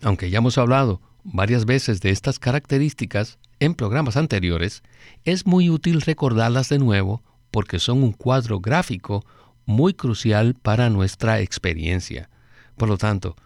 Aunque 0.02 0.30
ya 0.30 0.38
hemos 0.38 0.58
hablado 0.58 1.00
varias 1.22 1.66
veces 1.66 2.00
de 2.00 2.10
estas 2.10 2.38
características 2.38 3.38
en 3.60 3.74
programas 3.74 4.16
anteriores, 4.16 4.82
es 5.24 5.46
muy 5.46 5.70
útil 5.70 6.00
recordarlas 6.00 6.70
de 6.70 6.78
nuevo 6.78 7.22
porque 7.50 7.78
son 7.78 8.02
un 8.02 8.12
cuadro 8.12 8.58
gráfico 8.58 9.24
muy 9.66 9.94
crucial 9.94 10.54
para 10.54 10.90
nuestra 10.90 11.40
experiencia. 11.40 12.30
Por 12.76 12.88
lo 12.88 12.98
tanto, 12.98 13.36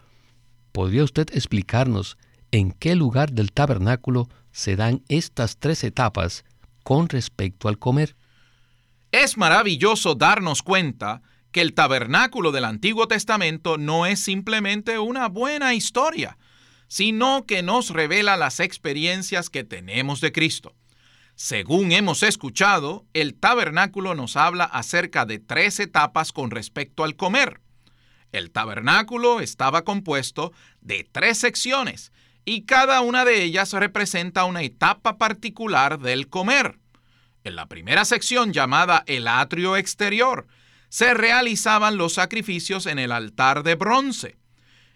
¿podría 0.71 1.03
usted 1.03 1.27
explicarnos 1.33 2.17
en 2.51 2.71
qué 2.71 2.95
lugar 2.95 3.31
del 3.31 3.51
tabernáculo 3.51 4.29
se 4.51 4.75
dan 4.75 5.03
estas 5.07 5.57
tres 5.57 5.83
etapas 5.83 6.43
con 6.83 7.09
respecto 7.09 7.67
al 7.67 7.77
comer. 7.77 8.15
Es 9.11 9.37
maravilloso 9.37 10.15
darnos 10.15 10.61
cuenta 10.63 11.21
que 11.51 11.61
el 11.61 11.73
tabernáculo 11.73 12.51
del 12.51 12.65
Antiguo 12.65 13.07
Testamento 13.07 13.77
no 13.77 14.05
es 14.05 14.19
simplemente 14.19 14.99
una 14.99 15.27
buena 15.27 15.73
historia, 15.73 16.37
sino 16.87 17.45
que 17.45 17.63
nos 17.63 17.89
revela 17.89 18.37
las 18.37 18.59
experiencias 18.59 19.49
que 19.49 19.63
tenemos 19.63 20.21
de 20.21 20.31
Cristo. 20.31 20.75
Según 21.35 21.91
hemos 21.91 22.21
escuchado, 22.21 23.05
el 23.13 23.33
tabernáculo 23.33 24.13
nos 24.13 24.35
habla 24.35 24.65
acerca 24.65 25.25
de 25.25 25.39
tres 25.39 25.79
etapas 25.79 26.31
con 26.31 26.51
respecto 26.51 27.03
al 27.03 27.15
comer. 27.15 27.61
El 28.31 28.51
tabernáculo 28.51 29.39
estaba 29.39 29.83
compuesto 29.83 30.53
de 30.81 31.07
tres 31.11 31.37
secciones 31.37 32.11
y 32.45 32.63
cada 32.63 33.01
una 33.01 33.25
de 33.25 33.43
ellas 33.43 33.73
representa 33.73 34.45
una 34.45 34.61
etapa 34.61 35.17
particular 35.17 35.99
del 35.99 36.29
comer. 36.29 36.79
En 37.43 37.55
la 37.55 37.67
primera 37.67 38.05
sección 38.05 38.53
llamada 38.53 39.03
el 39.07 39.27
atrio 39.27 39.77
exterior, 39.77 40.47
se 40.89 41.13
realizaban 41.13 41.97
los 41.97 42.13
sacrificios 42.13 42.85
en 42.85 42.99
el 42.99 43.11
altar 43.11 43.63
de 43.63 43.75
bronce. 43.75 44.37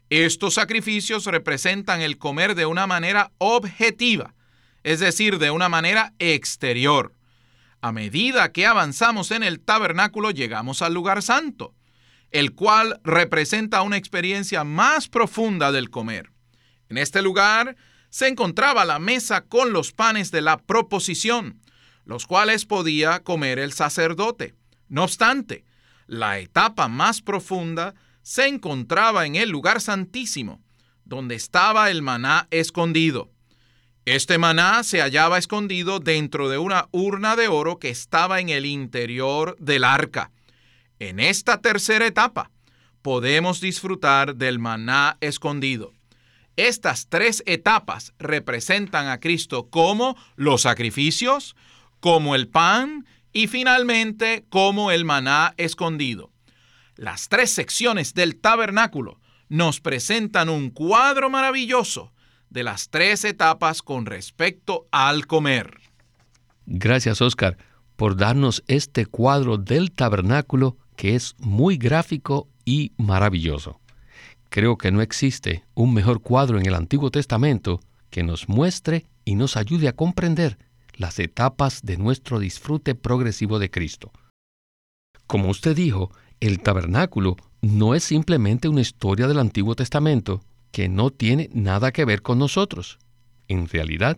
Estos 0.09 0.55
sacrificios 0.55 1.25
representan 1.25 2.01
el 2.01 2.17
comer 2.17 2.55
de 2.55 2.65
una 2.65 2.87
manera 2.87 3.31
objetiva, 3.37 4.33
es 4.83 4.99
decir, 4.99 5.39
de 5.39 5.51
una 5.51 5.69
manera 5.69 6.13
exterior. 6.19 7.13
A 7.81 7.91
medida 7.91 8.51
que 8.51 8.65
avanzamos 8.65 9.31
en 9.31 9.43
el 9.43 9.59
tabernáculo 9.59 10.31
llegamos 10.31 10.81
al 10.81 10.93
lugar 10.93 11.21
santo, 11.21 11.73
el 12.33 12.53
cual 12.53 12.99
representa 13.03 13.83
una 13.83 13.95
experiencia 13.95 14.63
más 14.63 15.07
profunda 15.07 15.71
del 15.71 15.89
comer. 15.89 16.31
En 16.89 16.97
este 16.97 17.21
lugar 17.21 17.77
se 18.09 18.27
encontraba 18.27 18.85
la 18.85 18.99
mesa 18.99 19.45
con 19.45 19.71
los 19.71 19.93
panes 19.93 20.31
de 20.31 20.41
la 20.41 20.57
proposición, 20.57 21.61
los 22.05 22.25
cuales 22.25 22.65
podía 22.65 23.23
comer 23.23 23.59
el 23.59 23.71
sacerdote. 23.71 24.55
No 24.89 25.03
obstante, 25.03 25.63
la 26.07 26.39
etapa 26.39 26.87
más 26.87 27.21
profunda 27.21 27.93
se 28.23 28.47
encontraba 28.47 29.25
en 29.25 29.35
el 29.35 29.49
lugar 29.49 29.79
santísimo, 29.79 30.61
donde 31.05 31.35
estaba 31.35 31.91
el 31.91 32.01
maná 32.01 32.47
escondido. 32.49 33.31
Este 34.05 34.39
maná 34.39 34.83
se 34.83 35.01
hallaba 35.01 35.37
escondido 35.37 35.99
dentro 35.99 36.49
de 36.49 36.57
una 36.57 36.87
urna 36.91 37.35
de 37.35 37.47
oro 37.47 37.77
que 37.77 37.89
estaba 37.89 38.39
en 38.39 38.49
el 38.49 38.65
interior 38.65 39.55
del 39.59 39.83
arca. 39.83 40.31
En 41.05 41.19
esta 41.19 41.59
tercera 41.59 42.07
etapa 42.07 42.49
podemos 43.01 43.59
disfrutar 43.59 44.37
del 44.37 44.57
maná 44.57 45.17
escondido. 45.19 45.91
Estas 46.55 47.07
tres 47.09 47.43
etapas 47.45 48.13
representan 48.19 49.09
a 49.09 49.19
Cristo 49.19 49.67
como 49.69 50.15
los 50.37 50.61
sacrificios, 50.61 51.57
como 51.99 52.35
el 52.35 52.47
pan 52.47 53.05
y 53.33 53.47
finalmente 53.47 54.45
como 54.47 54.91
el 54.91 55.03
maná 55.03 55.53
escondido. 55.57 56.31
Las 56.95 57.27
tres 57.27 57.51
secciones 57.51 58.13
del 58.13 58.39
tabernáculo 58.39 59.19
nos 59.49 59.81
presentan 59.81 60.47
un 60.47 60.69
cuadro 60.69 61.29
maravilloso 61.29 62.13
de 62.49 62.63
las 62.63 62.89
tres 62.89 63.25
etapas 63.25 63.81
con 63.81 64.05
respecto 64.05 64.87
al 64.89 65.27
comer. 65.27 65.81
Gracias, 66.65 67.21
Oscar, 67.21 67.57
por 67.97 68.15
darnos 68.15 68.63
este 68.67 69.05
cuadro 69.05 69.57
del 69.57 69.91
tabernáculo 69.91 70.77
que 70.95 71.15
es 71.15 71.35
muy 71.39 71.77
gráfico 71.77 72.47
y 72.65 72.91
maravilloso. 72.97 73.79
Creo 74.49 74.77
que 74.77 74.91
no 74.91 75.01
existe 75.01 75.63
un 75.73 75.93
mejor 75.93 76.21
cuadro 76.21 76.59
en 76.59 76.65
el 76.65 76.75
Antiguo 76.75 77.09
Testamento 77.09 77.79
que 78.09 78.23
nos 78.23 78.47
muestre 78.47 79.05
y 79.25 79.35
nos 79.35 79.57
ayude 79.57 79.87
a 79.87 79.95
comprender 79.95 80.57
las 80.95 81.19
etapas 81.19 81.81
de 81.83 81.97
nuestro 81.97 82.39
disfrute 82.39 82.93
progresivo 82.93 83.57
de 83.59 83.71
Cristo. 83.71 84.11
Como 85.25 85.49
usted 85.49 85.75
dijo, 85.75 86.11
el 86.39 86.59
tabernáculo 86.59 87.37
no 87.61 87.95
es 87.95 88.03
simplemente 88.03 88.67
una 88.67 88.81
historia 88.81 89.27
del 89.27 89.39
Antiguo 89.39 89.75
Testamento 89.75 90.41
que 90.71 90.89
no 90.89 91.09
tiene 91.09 91.49
nada 91.53 91.91
que 91.91 92.05
ver 92.05 92.21
con 92.21 92.37
nosotros. 92.37 92.99
En 93.47 93.67
realidad, 93.67 94.17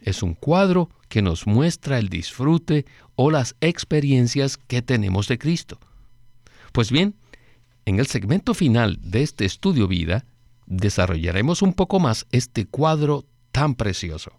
es 0.00 0.22
un 0.22 0.34
cuadro 0.34 0.90
que 1.08 1.22
nos 1.22 1.46
muestra 1.46 1.98
el 1.98 2.08
disfrute 2.08 2.86
o 3.14 3.30
las 3.30 3.56
experiencias 3.60 4.56
que 4.56 4.82
tenemos 4.82 5.28
de 5.28 5.38
Cristo. 5.38 5.78
Pues 6.72 6.90
bien, 6.90 7.14
en 7.84 7.98
el 7.98 8.06
segmento 8.06 8.54
final 8.54 8.98
de 9.02 9.22
este 9.22 9.44
estudio 9.44 9.86
vida, 9.86 10.24
desarrollaremos 10.66 11.60
un 11.60 11.74
poco 11.74 12.00
más 12.00 12.26
este 12.32 12.66
cuadro 12.66 13.26
tan 13.52 13.74
precioso. 13.74 14.32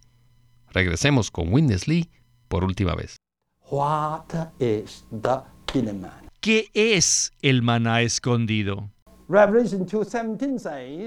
Regresemos 0.72 1.30
con 1.30 1.54
Witness 1.54 1.88
Lee 1.88 2.10
por 2.48 2.64
última 2.64 2.96
vez. 2.96 3.18
¿Qué 6.40 6.70
es 6.74 7.32
el 7.42 7.62
maná 7.62 8.02
escondido? 8.02 8.90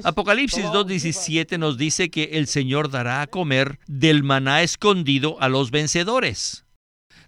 Apocalipsis 0.04 0.64
2.17 0.64 1.58
nos 1.58 1.76
dice 1.76 2.10
que 2.10 2.24
el 2.32 2.46
Señor 2.46 2.90
dará 2.90 3.20
a 3.20 3.26
comer 3.26 3.78
del 3.86 4.22
maná 4.22 4.62
escondido 4.62 5.40
a 5.40 5.48
los 5.48 5.70
vencedores. 5.70 6.64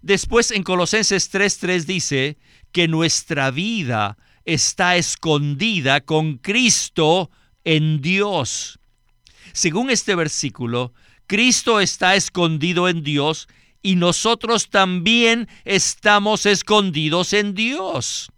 Después 0.01 0.51
en 0.51 0.63
Colosenses 0.63 1.31
3.3 1.33 1.85
dice 1.85 2.37
que 2.71 2.87
nuestra 2.87 3.51
vida 3.51 4.17
está 4.45 4.95
escondida 4.95 6.01
con 6.01 6.37
Cristo 6.37 7.29
en 7.63 8.01
Dios. 8.01 8.79
Según 9.53 9.89
este 9.89 10.15
versículo, 10.15 10.93
Cristo 11.27 11.79
está 11.79 12.15
escondido 12.15 12.89
en 12.89 13.03
Dios 13.03 13.47
y 13.81 13.95
nosotros 13.95 14.69
también 14.69 15.47
estamos 15.65 16.45
escondidos 16.45 17.33
en 17.33 17.53
Dios. 17.53 18.31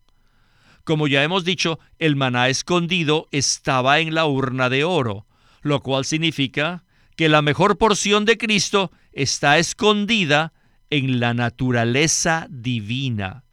Como 0.83 1.07
ya 1.07 1.23
hemos 1.23 1.45
dicho, 1.45 1.79
el 1.99 2.15
maná 2.15 2.49
escondido 2.49 3.27
estaba 3.31 3.99
en 3.99 4.13
la 4.13 4.25
urna 4.25 4.69
de 4.69 4.83
oro, 4.83 5.25
lo 5.61 5.81
cual 5.81 6.05
significa 6.05 6.83
que 7.15 7.29
la 7.29 7.41
mejor 7.41 7.77
porción 7.77 8.25
de 8.25 8.37
Cristo 8.37 8.91
está 9.11 9.57
escondida 9.57 10.53
en 10.89 11.19
la 11.19 11.33
naturaleza 11.33 12.47
divina. 12.49 13.43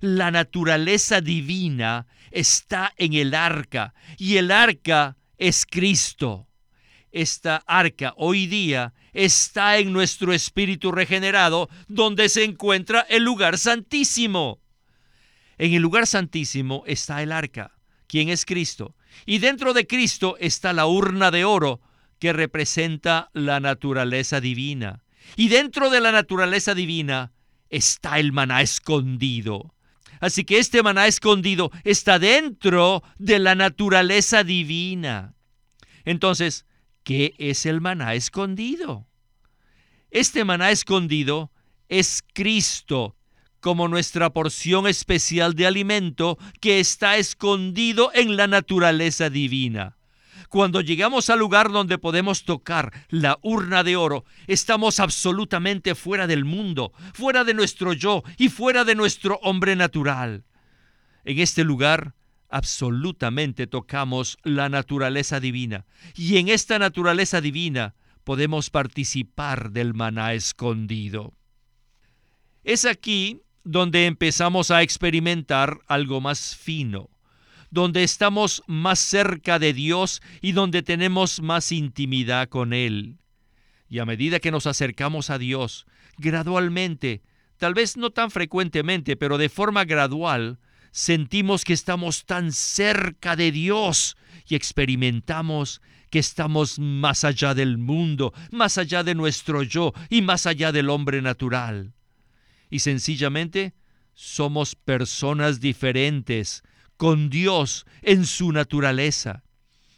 La 0.00 0.30
naturaleza 0.30 1.20
divina 1.20 2.06
está 2.30 2.92
en 2.96 3.14
el 3.14 3.34
arca 3.34 3.94
y 4.18 4.36
el 4.36 4.50
arca 4.50 5.16
es 5.38 5.66
Cristo. 5.66 6.48
Esta 7.12 7.62
arca 7.66 8.12
hoy 8.16 8.46
día 8.46 8.92
está 9.12 9.78
en 9.78 9.92
nuestro 9.92 10.32
espíritu 10.32 10.92
regenerado 10.92 11.70
donde 11.88 12.28
se 12.28 12.44
encuentra 12.44 13.00
el 13.08 13.24
lugar 13.24 13.56
santísimo. 13.58 14.60
En 15.56 15.72
el 15.72 15.80
lugar 15.80 16.06
santísimo 16.06 16.82
está 16.86 17.22
el 17.22 17.32
arca, 17.32 17.72
quien 18.06 18.28
es 18.28 18.44
Cristo, 18.44 18.94
y 19.24 19.38
dentro 19.38 19.72
de 19.72 19.86
Cristo 19.86 20.36
está 20.38 20.74
la 20.74 20.86
urna 20.86 21.30
de 21.30 21.46
oro 21.46 21.80
que 22.18 22.34
representa 22.34 23.30
la 23.32 23.60
naturaleza 23.60 24.40
divina. 24.40 25.02
Y 25.36 25.48
dentro 25.48 25.90
de 25.90 26.00
la 26.00 26.12
naturaleza 26.12 26.74
divina 26.74 27.32
está 27.70 28.18
el 28.18 28.32
maná 28.32 28.60
escondido. 28.60 29.74
Así 30.20 30.44
que 30.44 30.58
este 30.58 30.82
maná 30.82 31.06
escondido 31.06 31.70
está 31.84 32.18
dentro 32.18 33.02
de 33.18 33.38
la 33.38 33.54
naturaleza 33.54 34.44
divina. 34.44 35.34
Entonces, 36.04 36.66
¿qué 37.02 37.34
es 37.38 37.66
el 37.66 37.80
maná 37.80 38.14
escondido? 38.14 39.06
Este 40.10 40.44
maná 40.44 40.70
escondido 40.70 41.50
es 41.88 42.24
Cristo 42.32 43.16
como 43.60 43.88
nuestra 43.88 44.30
porción 44.30 44.86
especial 44.86 45.54
de 45.54 45.66
alimento 45.66 46.38
que 46.60 46.78
está 46.78 47.16
escondido 47.16 48.10
en 48.14 48.36
la 48.36 48.46
naturaleza 48.46 49.28
divina. 49.28 49.95
Cuando 50.48 50.80
llegamos 50.80 51.30
al 51.30 51.38
lugar 51.38 51.70
donde 51.70 51.98
podemos 51.98 52.44
tocar 52.44 52.92
la 53.08 53.38
urna 53.42 53.82
de 53.82 53.96
oro, 53.96 54.24
estamos 54.46 55.00
absolutamente 55.00 55.94
fuera 55.94 56.26
del 56.26 56.44
mundo, 56.44 56.92
fuera 57.14 57.44
de 57.44 57.54
nuestro 57.54 57.92
yo 57.92 58.22
y 58.36 58.48
fuera 58.48 58.84
de 58.84 58.94
nuestro 58.94 59.38
hombre 59.42 59.76
natural. 59.76 60.44
En 61.24 61.38
este 61.40 61.64
lugar 61.64 62.14
absolutamente 62.48 63.66
tocamos 63.66 64.38
la 64.44 64.68
naturaleza 64.68 65.40
divina 65.40 65.84
y 66.14 66.36
en 66.36 66.48
esta 66.48 66.78
naturaleza 66.78 67.40
divina 67.40 67.94
podemos 68.22 68.70
participar 68.70 69.72
del 69.72 69.94
maná 69.94 70.32
escondido. 70.34 71.34
Es 72.62 72.84
aquí 72.84 73.42
donde 73.64 74.06
empezamos 74.06 74.70
a 74.70 74.82
experimentar 74.82 75.80
algo 75.88 76.20
más 76.20 76.56
fino 76.56 77.10
donde 77.76 78.02
estamos 78.04 78.62
más 78.66 78.98
cerca 78.98 79.58
de 79.58 79.74
Dios 79.74 80.22
y 80.40 80.52
donde 80.52 80.82
tenemos 80.82 81.42
más 81.42 81.72
intimidad 81.72 82.48
con 82.48 82.72
Él. 82.72 83.18
Y 83.86 83.98
a 83.98 84.06
medida 84.06 84.40
que 84.40 84.50
nos 84.50 84.66
acercamos 84.66 85.28
a 85.28 85.36
Dios, 85.36 85.84
gradualmente, 86.16 87.22
tal 87.58 87.74
vez 87.74 87.98
no 87.98 88.08
tan 88.08 88.30
frecuentemente, 88.30 89.14
pero 89.14 89.36
de 89.36 89.50
forma 89.50 89.84
gradual, 89.84 90.58
sentimos 90.90 91.66
que 91.66 91.74
estamos 91.74 92.24
tan 92.24 92.50
cerca 92.50 93.36
de 93.36 93.52
Dios 93.52 94.16
y 94.48 94.54
experimentamos 94.54 95.82
que 96.08 96.18
estamos 96.18 96.78
más 96.78 97.24
allá 97.24 97.52
del 97.52 97.76
mundo, 97.76 98.32
más 98.52 98.78
allá 98.78 99.04
de 99.04 99.14
nuestro 99.14 99.62
yo 99.62 99.92
y 100.08 100.22
más 100.22 100.46
allá 100.46 100.72
del 100.72 100.88
hombre 100.88 101.20
natural. 101.20 101.92
Y 102.70 102.78
sencillamente 102.78 103.74
somos 104.14 104.74
personas 104.74 105.60
diferentes, 105.60 106.62
con 106.96 107.30
Dios 107.30 107.86
en 108.02 108.26
su 108.26 108.52
naturaleza. 108.52 109.42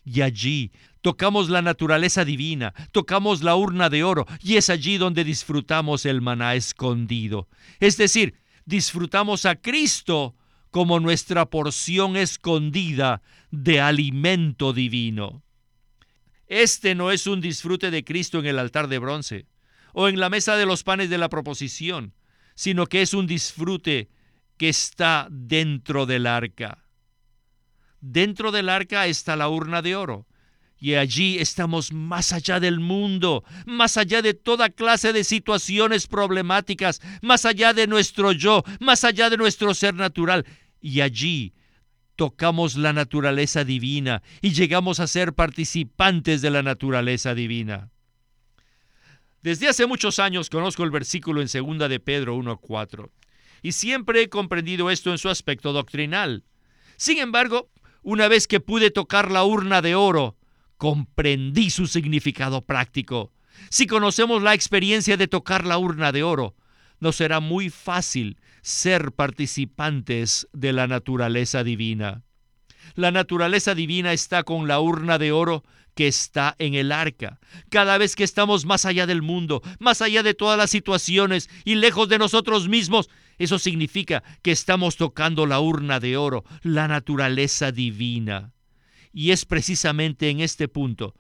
Y 0.05 0.23
allí 0.23 0.73
tocamos 1.03 1.49
la 1.49 1.63
naturaleza 1.63 2.25
divina, 2.25 2.75
tocamos 2.93 3.43
la 3.43 3.57
urna 3.57 3.91
de 3.91 4.05
oro, 4.05 4.27
y 4.43 4.57
es 4.57 4.71
allí 4.71 4.99
donde 4.99 5.25
disfrutamos 5.25 6.07
el 6.07 6.21
maná 6.21 6.55
escondido. 6.55 7.49
Es 7.81 7.97
decir, 7.97 8.35
disfrutamos 8.65 9.45
a 9.45 9.57
Cristo 9.57 10.35
como 10.71 11.01
nuestra 11.01 11.47
porción 11.47 12.17
escondida 12.17 13.23
de 13.51 13.81
alimento 13.81 14.73
divino. 14.73 15.43
Este 16.47 16.95
no 16.95 17.11
es 17.11 17.27
un 17.27 17.41
disfrute 17.41 17.91
de 17.91 18.05
Cristo 18.05 18.39
en 18.39 18.47
el 18.47 18.59
altar 18.59 18.89
de 18.89 18.99
bronce 18.99 19.47
o 19.93 20.09
en 20.09 20.19
la 20.19 20.31
mesa 20.31 20.57
de 20.57 20.67
los 20.67 20.83
panes 20.83 21.11
de 21.11 21.19
la 21.19 21.29
proposición, 21.29 22.15
sino 22.55 22.87
que 22.87 23.03
es 23.03 23.15
un 23.15 23.27
disfrute 23.27 24.09
que 24.57 24.69
está 24.69 25.29
dentro 25.31 26.07
del 26.07 26.27
arca. 26.27 26.88
Dentro 28.01 28.53
del 28.53 28.69
arca 28.69 29.07
está 29.07 29.37
la 29.37 29.49
urna 29.49 29.83
de 29.83 29.97
oro. 29.97 30.27
Y 30.81 30.95
allí 30.95 31.39
estamos 31.39 31.93
más 31.93 32.33
allá 32.33 32.61
del 32.61 32.79
mundo, 32.79 33.43
más 33.67 33.97
allá 33.97 34.23
de 34.23 34.35
toda 34.35 34.71
clase 34.71 35.13
de 35.13 35.25
situaciones 35.25 36.07
problemáticas, 36.07 37.01
más 37.21 37.45
allá 37.45 37.73
de 37.73 37.89
nuestro 37.89 38.31
yo, 38.31 38.63
más 38.79 39.03
allá 39.03 39.29
de 39.29 39.37
nuestro 39.37 39.75
ser 39.75 39.95
natural. 39.95 40.47
Y 40.81 41.01
allí 41.01 41.53
tocamos 42.15 42.77
la 42.77 42.93
naturaleza 42.93 43.65
divina 43.65 44.23
y 44.41 44.53
llegamos 44.53 45.01
a 45.01 45.07
ser 45.09 45.35
participantes 45.35 46.43
de 46.43 46.51
la 46.51 46.63
naturaleza 46.63 47.35
divina. 47.35 47.91
Desde 49.43 49.69
hace 49.69 49.87
muchos 49.87 50.19
años 50.19 50.51
conozco 50.51 50.83
el 50.83 50.91
versículo 50.91 51.41
en 51.41 51.49
2 51.49 51.89
de 51.89 52.01
Pedro 52.01 52.37
1.4 52.37 53.11
y 53.63 53.73
siempre 53.73 54.23
he 54.23 54.29
comprendido 54.29 54.91
esto 54.91 55.11
en 55.11 55.19
su 55.19 55.29
aspecto 55.29 55.73
doctrinal. 55.73 56.45
Sin 56.97 57.19
embargo, 57.19 57.71
una 58.09 58.27
vez 58.27 58.47
que 58.47 58.59
pude 58.59 58.91
tocar 58.91 59.31
la 59.31 59.45
urna 59.45 59.83
de 59.83 59.95
oro, 59.95 60.39
comprendí 60.79 61.69
su 61.69 61.87
significado 61.87 62.63
práctico. 62.63 63.35
Si 63.69 63.87
conocemos 63.87 64.43
la 64.43 64.55
experiencia 64.55 65.19
de 65.19 65.29
tocar 65.29 65.67
la 65.67 65.77
urna 65.77 66.11
de 66.11 66.23
oro, 66.23 66.57
nos 67.01 67.17
será 67.17 67.41
muy 67.41 67.69
fácil 67.69 68.39
ser 68.63 69.13
participantes 69.13 70.49
de 70.55 70.73
la 70.73 70.87
naturaleza 70.87 71.63
divina. 71.63 72.23
La 72.95 73.11
naturaleza 73.11 73.75
divina 73.75 74.15
está 74.15 74.43
con 74.43 74.69
la 74.69 74.81
urna 74.81 75.19
de 75.19 75.31
oro 75.31 75.63
que 75.95 76.09
está 76.09 76.57
en 76.59 76.73
el 76.73 76.93
arca. 76.93 77.39
Cada 77.69 77.99
vez 77.99 78.17
que 78.17 78.25
estamos 78.25 78.65
más 78.65 78.87
allá 78.87 79.07
del 79.07 79.21
mundo, 79.21 79.61
más 79.81 80.01
allá 80.01 80.23
de 80.23 80.33
todas 80.33 80.57
las 80.57 80.71
situaciones 80.71 81.51
y 81.67 81.75
lejos 81.75 82.09
de 82.09 82.17
nosotros 82.17 82.71
mismos, 82.71 83.11
eso 83.39 83.59
significa 83.59 84.23
que 84.43 84.51
estamos 84.51 84.97
tocando 84.97 85.47
la 85.47 85.61
urna 85.61 86.01
de 86.01 86.17
oro, 86.17 86.45
la 86.63 86.89
naturaleza 86.89 87.73
divina. 87.73 88.53
Y 89.13 89.31
es 89.31 89.45
precisamente 89.45 90.31
en 90.31 90.41
este 90.41 90.69
punto, 90.69 91.15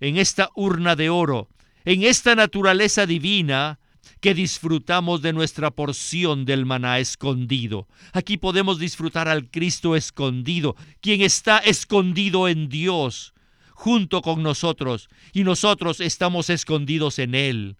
en 0.00 0.16
esta 0.16 0.50
urna 0.54 0.96
de 0.96 1.10
oro, 1.10 1.48
en 1.84 2.02
esta 2.02 2.34
naturaleza 2.34 3.06
divina, 3.06 3.78
que 4.20 4.34
disfrutamos 4.34 5.22
de 5.22 5.32
nuestra 5.32 5.70
porción 5.70 6.44
del 6.44 6.66
maná 6.66 6.98
escondido. 6.98 7.88
Aquí 8.12 8.36
podemos 8.36 8.78
disfrutar 8.78 9.28
al 9.28 9.50
Cristo 9.50 9.96
escondido, 9.96 10.76
quien 11.00 11.20
está 11.20 11.58
escondido 11.58 12.48
en 12.48 12.68
Dios 12.68 13.34
junto 13.72 14.22
con 14.22 14.42
nosotros 14.42 15.08
y 15.32 15.44
nosotros 15.44 16.00
estamos 16.00 16.48
escondidos 16.48 17.18
en 17.18 17.34
Él. 17.34 17.76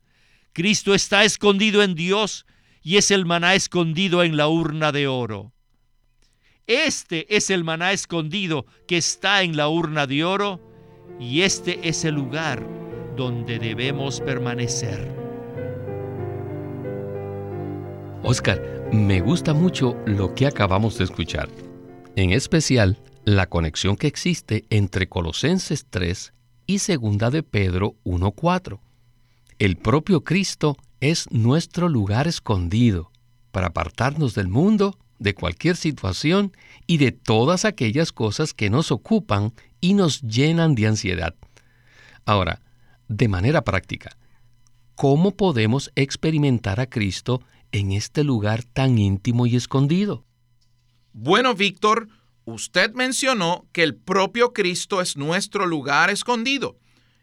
Cristo 0.52 0.94
está 0.94 1.24
escondido 1.24 1.82
en 1.82 1.94
Dios 1.94 2.46
y 2.84 2.98
es 2.98 3.10
el 3.10 3.24
maná 3.24 3.54
escondido 3.54 4.22
en 4.22 4.36
la 4.36 4.46
urna 4.46 4.92
de 4.92 5.08
oro. 5.08 5.52
Este 6.66 7.34
es 7.34 7.50
el 7.50 7.64
maná 7.64 7.92
escondido 7.92 8.66
que 8.86 8.98
está 8.98 9.42
en 9.42 9.56
la 9.56 9.68
urna 9.68 10.06
de 10.06 10.22
oro 10.22 10.60
y 11.18 11.40
este 11.40 11.88
es 11.88 12.04
el 12.04 12.14
lugar 12.14 12.64
donde 13.16 13.58
debemos 13.58 14.20
permanecer. 14.20 15.10
Oscar, 18.22 18.88
me 18.92 19.20
gusta 19.20 19.54
mucho 19.54 19.96
lo 20.06 20.34
que 20.34 20.46
acabamos 20.46 20.98
de 20.98 21.04
escuchar, 21.04 21.48
en 22.16 22.32
especial 22.32 22.98
la 23.24 23.48
conexión 23.48 23.96
que 23.96 24.06
existe 24.06 24.64
entre 24.68 25.08
Colosenses 25.08 25.86
3 25.88 26.32
y 26.66 26.78
Segunda 26.78 27.30
de 27.30 27.42
Pedro 27.42 27.96
1.4. 28.04 28.78
El 29.58 29.76
propio 29.76 30.24
Cristo 30.24 30.76
es 31.10 31.30
nuestro 31.30 31.90
lugar 31.90 32.26
escondido 32.26 33.12
para 33.50 33.66
apartarnos 33.66 34.34
del 34.34 34.48
mundo, 34.48 34.98
de 35.18 35.34
cualquier 35.34 35.76
situación 35.76 36.56
y 36.86 36.96
de 36.96 37.12
todas 37.12 37.66
aquellas 37.66 38.10
cosas 38.10 38.54
que 38.54 38.70
nos 38.70 38.90
ocupan 38.90 39.52
y 39.82 39.92
nos 39.92 40.22
llenan 40.22 40.74
de 40.74 40.86
ansiedad. 40.86 41.34
Ahora, 42.24 42.62
de 43.08 43.28
manera 43.28 43.62
práctica, 43.64 44.16
¿cómo 44.94 45.36
podemos 45.36 45.92
experimentar 45.94 46.80
a 46.80 46.88
Cristo 46.88 47.42
en 47.70 47.92
este 47.92 48.24
lugar 48.24 48.64
tan 48.64 48.96
íntimo 48.96 49.44
y 49.46 49.56
escondido? 49.56 50.24
Bueno, 51.12 51.54
Víctor, 51.54 52.08
usted 52.46 52.94
mencionó 52.94 53.66
que 53.72 53.82
el 53.82 53.94
propio 53.94 54.54
Cristo 54.54 55.02
es 55.02 55.18
nuestro 55.18 55.66
lugar 55.66 56.08
escondido. 56.08 56.78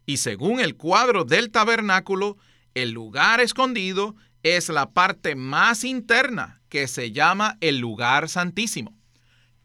Y 0.05 0.17
según 0.17 0.59
el 0.59 0.75
cuadro 0.75 1.25
del 1.25 1.49
tabernáculo, 1.49 2.37
el 2.73 2.91
lugar 2.91 3.41
escondido 3.41 4.15
es 4.43 4.69
la 4.69 4.91
parte 4.91 5.35
más 5.35 5.83
interna 5.83 6.61
que 6.69 6.87
se 6.87 7.11
llama 7.11 7.57
el 7.61 7.79
lugar 7.79 8.29
santísimo. 8.29 8.93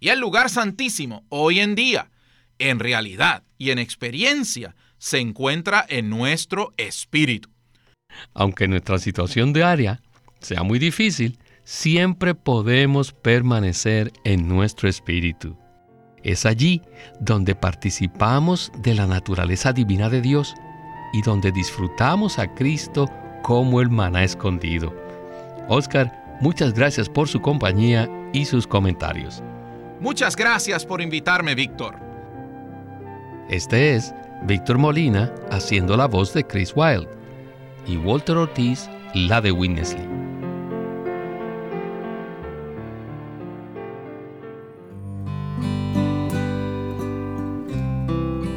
Y 0.00 0.08
el 0.08 0.20
lugar 0.20 0.50
santísimo 0.50 1.24
hoy 1.28 1.60
en 1.60 1.74
día, 1.74 2.10
en 2.58 2.78
realidad 2.78 3.42
y 3.58 3.70
en 3.70 3.78
experiencia, 3.78 4.74
se 4.98 5.18
encuentra 5.18 5.84
en 5.88 6.10
nuestro 6.10 6.72
espíritu. 6.76 7.50
Aunque 8.34 8.68
nuestra 8.68 8.98
situación 8.98 9.52
diaria 9.52 10.00
sea 10.40 10.62
muy 10.62 10.78
difícil, 10.78 11.38
siempre 11.64 12.34
podemos 12.34 13.12
permanecer 13.12 14.12
en 14.24 14.48
nuestro 14.48 14.88
espíritu. 14.88 15.56
Es 16.22 16.44
allí 16.44 16.82
donde 17.20 17.54
participamos 17.54 18.72
de 18.78 18.94
la 18.94 19.06
naturaleza 19.06 19.72
divina 19.72 20.08
de 20.08 20.20
Dios 20.20 20.54
y 21.16 21.22
donde 21.22 21.50
disfrutamos 21.50 22.38
a 22.38 22.46
Cristo 22.46 23.10
como 23.42 23.80
el 23.80 23.88
maná 23.88 24.22
escondido. 24.22 24.92
Oscar, 25.66 26.12
muchas 26.42 26.74
gracias 26.74 27.08
por 27.08 27.26
su 27.26 27.40
compañía 27.40 28.06
y 28.34 28.44
sus 28.44 28.66
comentarios. 28.66 29.42
Muchas 29.98 30.36
gracias 30.36 30.84
por 30.84 31.00
invitarme, 31.00 31.54
Víctor. 31.54 31.96
Este 33.48 33.94
es 33.94 34.14
Víctor 34.42 34.76
Molina 34.76 35.32
haciendo 35.50 35.96
la 35.96 36.06
voz 36.06 36.34
de 36.34 36.46
Chris 36.46 36.74
Wilde 36.76 37.08
y 37.86 37.96
Walter 37.96 38.36
Ortiz 38.36 38.90
la 39.14 39.40
de 39.40 39.52
Winnesley. 39.52 40.25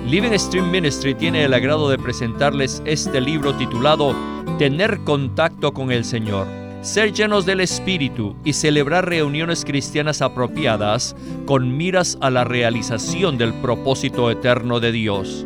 Living 0.10 0.36
Stream 0.40 0.72
Ministry 0.72 1.14
tiene 1.14 1.44
el 1.44 1.54
agrado 1.54 1.88
de 1.88 2.00
presentarles 2.00 2.82
este 2.84 3.22
libro 3.22 3.54
titulado 3.54 4.16
Tener 4.58 5.02
contacto 5.04 5.72
con 5.72 5.92
el 5.92 6.04
Señor, 6.04 6.48
ser 6.82 7.14
llenos 7.14 7.46
del 7.46 7.60
Espíritu 7.62 8.36
y 8.44 8.54
celebrar 8.54 9.08
reuniones 9.08 9.64
cristianas 9.64 10.24
apropiadas 10.24 11.16
con 11.46 11.78
miras 11.78 12.18
a 12.22 12.32
la 12.32 12.44
realización 12.44 13.38
del 13.38 13.54
propósito 13.54 14.32
eterno 14.32 14.80
de 14.80 14.92
Dios. 14.92 15.46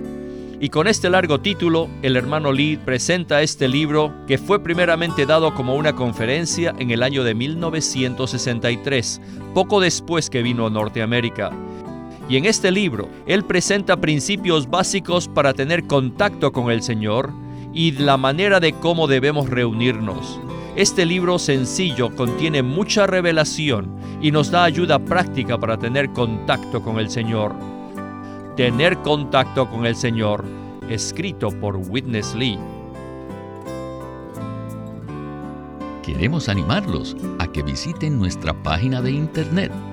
Y 0.61 0.69
con 0.69 0.87
este 0.87 1.09
largo 1.09 1.41
título, 1.41 1.89
el 2.01 2.15
hermano 2.15 2.53
Lee 2.53 2.77
presenta 2.77 3.41
este 3.41 3.67
libro 3.67 4.13
que 4.27 4.37
fue 4.37 4.63
primeramente 4.63 5.25
dado 5.25 5.53
como 5.55 5.75
una 5.75 5.93
conferencia 5.93 6.73
en 6.79 6.89
el 6.91 7.03
año 7.03 7.25
de 7.25 7.35
1963, 7.35 9.19
poco 9.53 9.81
después 9.81 10.29
que 10.29 10.41
vino 10.41 10.65
a 10.65 10.69
Norteamérica. 10.69 11.51
Y 12.33 12.37
en 12.37 12.45
este 12.45 12.71
libro, 12.71 13.09
él 13.27 13.45
presenta 13.45 13.95
principios 13.95 14.67
básicos 14.67 15.27
para 15.27 15.53
tener 15.53 15.85
contacto 15.85 16.51
con 16.51 16.71
el 16.71 16.81
Señor 16.81 17.31
y 17.75 17.91
la 17.91 18.17
manera 18.17 18.59
de 18.59 18.73
cómo 18.73 19.05
debemos 19.05 19.51
reunirnos. 19.51 20.39
Este 20.75 21.05
libro 21.05 21.37
sencillo 21.37 22.15
contiene 22.15 22.63
mucha 22.63 23.05
revelación 23.05 23.95
y 24.19 24.31
nos 24.31 24.49
da 24.49 24.63
ayuda 24.63 24.97
práctica 24.97 25.59
para 25.59 25.77
tener 25.77 26.09
contacto 26.09 26.81
con 26.81 26.97
el 26.97 27.11
Señor. 27.11 27.53
Tener 28.55 28.97
contacto 29.03 29.69
con 29.69 29.85
el 29.85 29.95
Señor, 29.95 30.43
escrito 30.89 31.51
por 31.51 31.75
Witness 31.75 32.33
Lee. 32.33 32.57
Queremos 36.01 36.49
animarlos 36.49 37.15
a 37.37 37.45
que 37.45 37.61
visiten 37.61 38.17
nuestra 38.17 38.53
página 38.63 39.03
de 39.03 39.11
internet 39.11 39.71